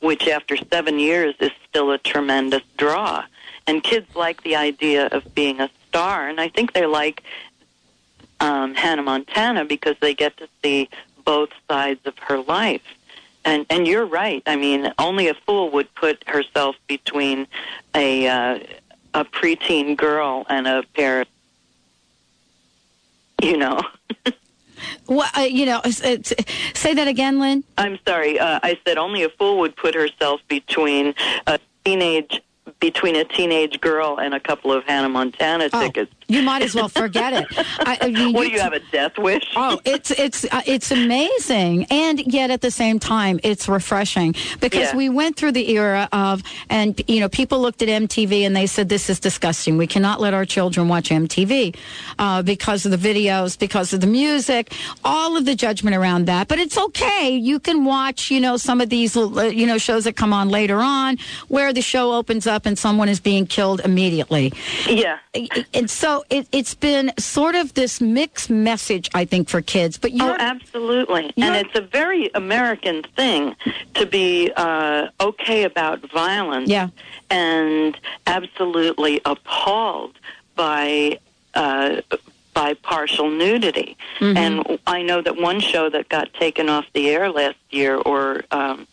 which 0.00 0.28
after 0.28 0.56
seven 0.56 0.98
years 0.98 1.34
is 1.40 1.50
still 1.68 1.90
a 1.90 1.98
tremendous 1.98 2.62
draw. 2.76 3.24
And 3.66 3.82
kids 3.82 4.14
like 4.14 4.42
the 4.42 4.56
idea 4.56 5.06
of 5.06 5.34
being 5.34 5.60
a 5.60 5.70
star, 5.88 6.28
and 6.28 6.40
I 6.40 6.48
think 6.48 6.72
they 6.72 6.86
like 6.86 7.22
um, 8.38 8.74
Hannah 8.74 9.02
Montana 9.02 9.64
because 9.64 9.96
they 10.00 10.14
get 10.14 10.36
to 10.36 10.48
see 10.62 10.88
both 11.24 11.50
sides 11.68 12.00
of 12.04 12.16
her 12.18 12.38
life. 12.38 12.82
And 13.46 13.64
and 13.70 13.86
you're 13.86 14.04
right. 14.04 14.42
I 14.44 14.56
mean, 14.56 14.92
only 14.98 15.28
a 15.28 15.34
fool 15.34 15.70
would 15.70 15.94
put 15.94 16.22
herself 16.28 16.74
between 16.88 17.46
a 17.94 18.26
uh, 18.28 18.58
a 19.14 19.24
preteen 19.24 19.96
girl 19.96 20.44
and 20.50 20.66
a 20.66 20.82
pair. 20.94 21.22
of- 21.22 21.28
You 23.42 23.56
know. 23.56 23.80
Well, 25.08 25.28
uh, 25.36 25.40
you 25.42 25.64
know, 25.66 25.80
it's, 25.84 26.00
it's, 26.02 26.34
say 26.78 26.92
that 26.92 27.08
again, 27.08 27.38
Lynn. 27.40 27.64
I'm 27.78 27.98
sorry. 28.06 28.38
Uh, 28.38 28.60
I 28.62 28.78
said 28.84 28.98
only 28.98 29.22
a 29.22 29.30
fool 29.30 29.58
would 29.60 29.74
put 29.74 29.94
herself 29.94 30.40
between 30.48 31.14
a 31.46 31.58
teenage 31.84 32.42
between 32.80 33.16
a 33.16 33.24
teenage 33.24 33.80
girl 33.80 34.18
and 34.18 34.34
a 34.34 34.40
couple 34.40 34.72
of 34.72 34.84
Hannah 34.84 35.08
Montana 35.08 35.70
Oh, 35.72 35.80
tickets. 35.80 36.12
You 36.28 36.42
might 36.42 36.62
as 36.62 36.74
well 36.74 36.88
forget 36.88 37.32
it. 37.32 37.46
I, 37.80 37.98
I 38.00 38.10
mean, 38.10 38.32
What 38.32 38.44
do 38.46 38.52
you 38.52 38.60
have 38.60 38.72
a 38.72 38.80
death 38.90 39.16
wish? 39.18 39.44
Oh, 39.56 39.80
it's 39.84 40.10
it's 40.10 40.44
uh, 40.44 40.62
it's 40.66 40.90
amazing, 40.90 41.86
and 41.90 42.20
yet 42.32 42.50
at 42.50 42.60
the 42.60 42.70
same 42.70 42.98
time, 42.98 43.40
it's 43.42 43.68
refreshing 43.68 44.34
because 44.60 44.90
Yeah. 44.90 44.96
we 44.96 45.08
went 45.08 45.36
through 45.36 45.52
the 45.52 45.70
era 45.72 46.08
of, 46.12 46.42
and 46.68 47.00
you 47.08 47.20
know, 47.20 47.28
people 47.28 47.60
looked 47.60 47.82
at 47.82 47.88
MTV 47.88 48.42
and 48.46 48.54
they 48.56 48.66
said 48.66 48.88
this 48.88 49.08
is 49.10 49.20
disgusting. 49.20 49.76
We 49.76 49.86
cannot 49.86 50.20
let 50.20 50.34
our 50.34 50.44
children 50.44 50.88
watch 50.88 51.10
MTV 51.10 51.76
uh, 52.18 52.42
because 52.42 52.84
of 52.86 52.90
the 52.90 52.96
videos, 52.98 53.58
because 53.58 53.92
of 53.92 54.00
the 54.00 54.06
music, 54.06 54.72
all 55.04 55.36
of 55.36 55.44
the 55.44 55.54
judgment 55.54 55.96
around 55.96 56.26
that. 56.26 56.48
But 56.48 56.58
it's 56.58 56.76
okay. 56.78 57.30
You 57.30 57.58
can 57.60 57.84
watch, 57.84 58.30
you 58.30 58.40
know, 58.40 58.56
some 58.56 58.80
of 58.80 58.88
these, 58.90 59.16
uh, 59.16 59.42
you 59.44 59.66
know, 59.66 59.78
shows 59.78 60.04
that 60.04 60.16
come 60.16 60.32
on 60.32 60.48
later 60.48 60.78
on 60.78 61.18
where 61.48 61.72
the 61.72 61.82
show 61.82 62.12
opens 62.12 62.46
up 62.46 62.66
and 62.66 62.78
someone 62.78 63.08
is 63.08 63.20
being 63.20 63.46
killed 63.46 63.80
immediately 63.84 64.52
Yeah. 64.88 65.18
and 65.74 65.88
so 65.90 66.15
it, 66.30 66.48
it's 66.52 66.74
been 66.74 67.12
sort 67.18 67.54
of 67.54 67.74
this 67.74 68.00
mixed 68.00 68.50
message, 68.50 69.10
I 69.14 69.24
think, 69.24 69.48
for 69.48 69.60
kids. 69.60 69.98
But 69.98 70.12
Oh, 70.12 70.26
you're, 70.26 70.40
absolutely. 70.40 71.32
And 71.36 71.56
it's 71.56 71.76
a 71.76 71.80
very 71.80 72.30
American 72.34 73.02
thing 73.16 73.56
to 73.94 74.06
be 74.06 74.52
uh, 74.56 75.08
okay 75.20 75.64
about 75.64 76.00
violence 76.10 76.68
yeah, 76.68 76.88
and 77.30 77.98
absolutely 78.26 79.20
appalled 79.24 80.18
by 80.54 81.18
uh, 81.54 82.00
by 82.54 82.72
partial 82.74 83.30
nudity. 83.30 83.96
Mm-hmm. 84.18 84.36
And 84.36 84.78
I 84.86 85.02
know 85.02 85.20
that 85.20 85.36
one 85.36 85.60
show 85.60 85.90
that 85.90 86.08
got 86.08 86.32
taken 86.34 86.68
off 86.68 86.86
the 86.94 87.10
air 87.10 87.30
last 87.30 87.58
year, 87.70 87.96
or 87.96 88.44
um, 88.50 88.86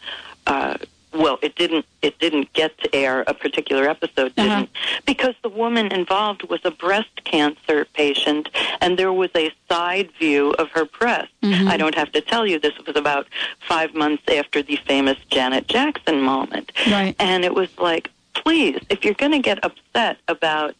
uh, 0.45 0.77
well, 1.13 1.37
it 1.41 1.55
didn't 1.55 1.85
it 2.01 2.17
didn't 2.19 2.51
get 2.53 2.77
to 2.79 2.95
air. 2.95 3.23
A 3.27 3.33
particular 3.33 3.87
episode 3.87 4.33
Uh-huh. 4.37 4.43
didn't 4.43 4.69
because 5.05 5.35
the 5.43 5.49
woman 5.49 5.91
involved 5.91 6.43
was 6.49 6.59
a 6.63 6.71
breast 6.71 7.23
cancer 7.23 7.85
patient, 7.93 8.49
and 8.81 8.97
there 8.99 9.13
was 9.13 9.29
a 9.35 9.51
side 9.69 10.09
view 10.19 10.51
of 10.59 10.69
her 10.71 10.85
breast. 10.85 11.31
Mm-hmm. 11.41 11.67
I 11.67 11.77
don't 11.77 11.95
have 11.95 12.11
to 12.13 12.21
tell 12.21 12.45
you 12.47 12.59
this 12.59 12.77
was 12.85 12.95
about 12.95 13.27
five 13.67 13.93
months 13.93 14.23
after 14.27 14.61
the 14.61 14.75
famous 14.77 15.17
Janet 15.29 15.67
Jackson 15.67 16.21
moment. 16.21 16.71
Right. 16.89 17.15
And 17.19 17.43
it 17.45 17.53
was 17.53 17.69
like, 17.77 18.09
please, 18.33 18.79
if 18.89 19.03
you're 19.05 19.13
going 19.13 19.31
to 19.33 19.39
get 19.39 19.63
upset 19.63 20.17
about 20.27 20.75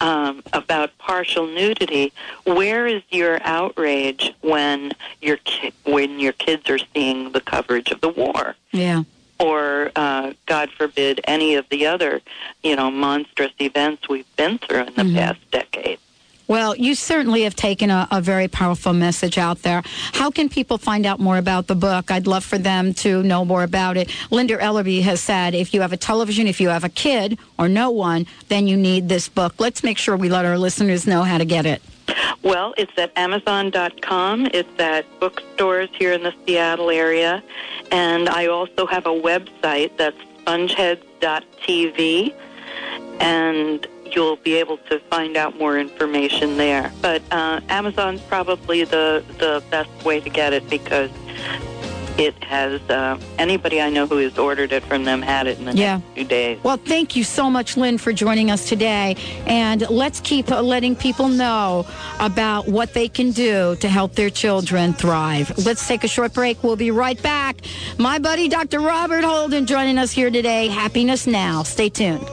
um, 0.00 0.42
about 0.52 0.96
partial 0.98 1.46
nudity, 1.46 2.12
where 2.44 2.86
is 2.86 3.02
your 3.10 3.40
outrage 3.42 4.32
when 4.42 4.92
your 5.22 5.38
ki- 5.38 5.72
when 5.84 6.20
your 6.20 6.32
kids 6.32 6.68
are 6.68 6.78
seeing 6.94 7.32
the 7.32 7.40
coverage 7.40 7.90
of 7.90 8.00
the 8.02 8.10
war? 8.10 8.54
yeah. 8.72 9.02
Or 9.40 9.90
uh, 9.96 10.34
God 10.46 10.70
forbid 10.70 11.20
any 11.24 11.54
of 11.54 11.68
the 11.70 11.86
other, 11.86 12.20
you 12.62 12.76
know, 12.76 12.90
monstrous 12.90 13.52
events 13.58 14.08
we've 14.08 14.36
been 14.36 14.58
through 14.58 14.80
in 14.80 14.94
the 14.94 15.02
Mm-hmm. 15.02 15.16
past 15.16 15.50
decade. 15.50 15.98
Well, 16.46 16.74
you 16.76 16.96
certainly 16.96 17.42
have 17.42 17.54
taken 17.54 17.90
a, 17.90 18.08
a 18.10 18.20
very 18.20 18.48
powerful 18.48 18.92
message 18.92 19.38
out 19.38 19.62
there. 19.62 19.82
How 20.12 20.30
can 20.32 20.48
people 20.48 20.78
find 20.78 21.06
out 21.06 21.20
more 21.20 21.38
about 21.38 21.68
the 21.68 21.76
book? 21.76 22.10
I'd 22.10 22.26
love 22.26 22.44
for 22.44 22.58
them 22.58 22.92
to 22.94 23.22
know 23.22 23.44
more 23.44 23.62
about 23.62 23.96
it. 23.96 24.10
Linda 24.32 24.58
Ellerbee 24.58 25.02
has 25.02 25.20
said 25.20 25.54
if 25.54 25.72
you 25.72 25.80
have 25.80 25.92
a 25.92 25.96
television, 25.96 26.48
if 26.48 26.60
you 26.60 26.68
have 26.68 26.82
a 26.82 26.88
kid 26.88 27.38
or 27.56 27.68
no 27.68 27.90
one, 27.90 28.26
then 28.48 28.66
you 28.66 28.76
need 28.76 29.08
this 29.08 29.28
book. 29.28 29.54
Let's 29.58 29.84
make 29.84 29.96
sure 29.96 30.16
we 30.16 30.28
let 30.28 30.44
our 30.44 30.58
listeners 30.58 31.06
know 31.06 31.22
how 31.22 31.38
to 31.38 31.44
get 31.44 31.66
it. 31.66 31.80
Well, 32.42 32.74
it's 32.78 32.92
at 32.96 33.12
Amazon.com. 33.16 34.46
It's 34.54 34.80
at 34.80 35.04
bookstores 35.20 35.90
here 35.98 36.12
in 36.12 36.22
the 36.22 36.32
Seattle 36.46 36.90
area. 36.90 37.42
And 37.90 38.28
I 38.28 38.46
also 38.46 38.86
have 38.86 39.06
a 39.06 39.10
website 39.10 39.96
that's 39.98 40.16
spongeheads.tv. 40.38 42.34
And 43.20 43.86
you'll 44.14 44.36
be 44.36 44.54
able 44.54 44.78
to 44.78 44.98
find 45.10 45.36
out 45.36 45.58
more 45.58 45.78
information 45.78 46.56
there. 46.56 46.90
But 47.02 47.22
uh, 47.30 47.60
Amazon's 47.68 48.22
probably 48.22 48.84
the, 48.84 49.22
the 49.38 49.62
best 49.70 49.90
way 50.04 50.20
to 50.20 50.30
get 50.30 50.52
it 50.52 50.68
because 50.68 51.10
it 52.18 52.34
has 52.44 52.80
uh, 52.90 53.18
anybody 53.38 53.80
I 53.80 53.90
know 53.90 54.06
who 54.06 54.18
has 54.18 54.36
ordered 54.38 54.72
it 54.72 54.82
from 54.84 55.04
them 55.04 55.22
had 55.22 55.46
it 55.46 55.58
in 55.58 55.64
the 55.64 55.74
Yeah. 55.74 55.96
next 55.96 56.14
few 56.14 56.24
days. 56.24 56.58
Well, 56.62 56.76
thank 56.76 57.16
you 57.16 57.24
so 57.24 57.48
much, 57.50 57.76
Lynn, 57.76 57.98
for 57.98 58.12
joining 58.12 58.50
us 58.50 58.68
today. 58.68 59.16
And 59.46 59.88
let's 59.90 60.20
keep 60.20 60.50
uh, 60.50 60.60
letting 60.62 60.96
people 60.96 61.28
know 61.28 61.86
about 62.18 62.68
what 62.68 62.92
they 62.94 63.08
can 63.08 63.30
do 63.30 63.76
to 63.76 63.88
help 63.88 64.14
their 64.14 64.30
children 64.30 64.92
thrive. 64.92 65.52
Let's 65.64 65.86
take 65.86 66.04
a 66.04 66.08
short 66.08 66.34
break. 66.34 66.62
We'll 66.62 66.76
be 66.76 66.90
right 66.90 67.20
back. 67.22 67.56
My 67.98 68.18
buddy, 68.18 68.48
Dr. 68.48 68.80
Robert 68.80 69.24
Holden, 69.24 69.66
joining 69.66 69.98
us 69.98 70.10
here 70.12 70.30
today. 70.30 70.68
Happiness 70.68 71.26
Now. 71.26 71.62
Stay 71.62 71.88
tuned. 71.88 72.26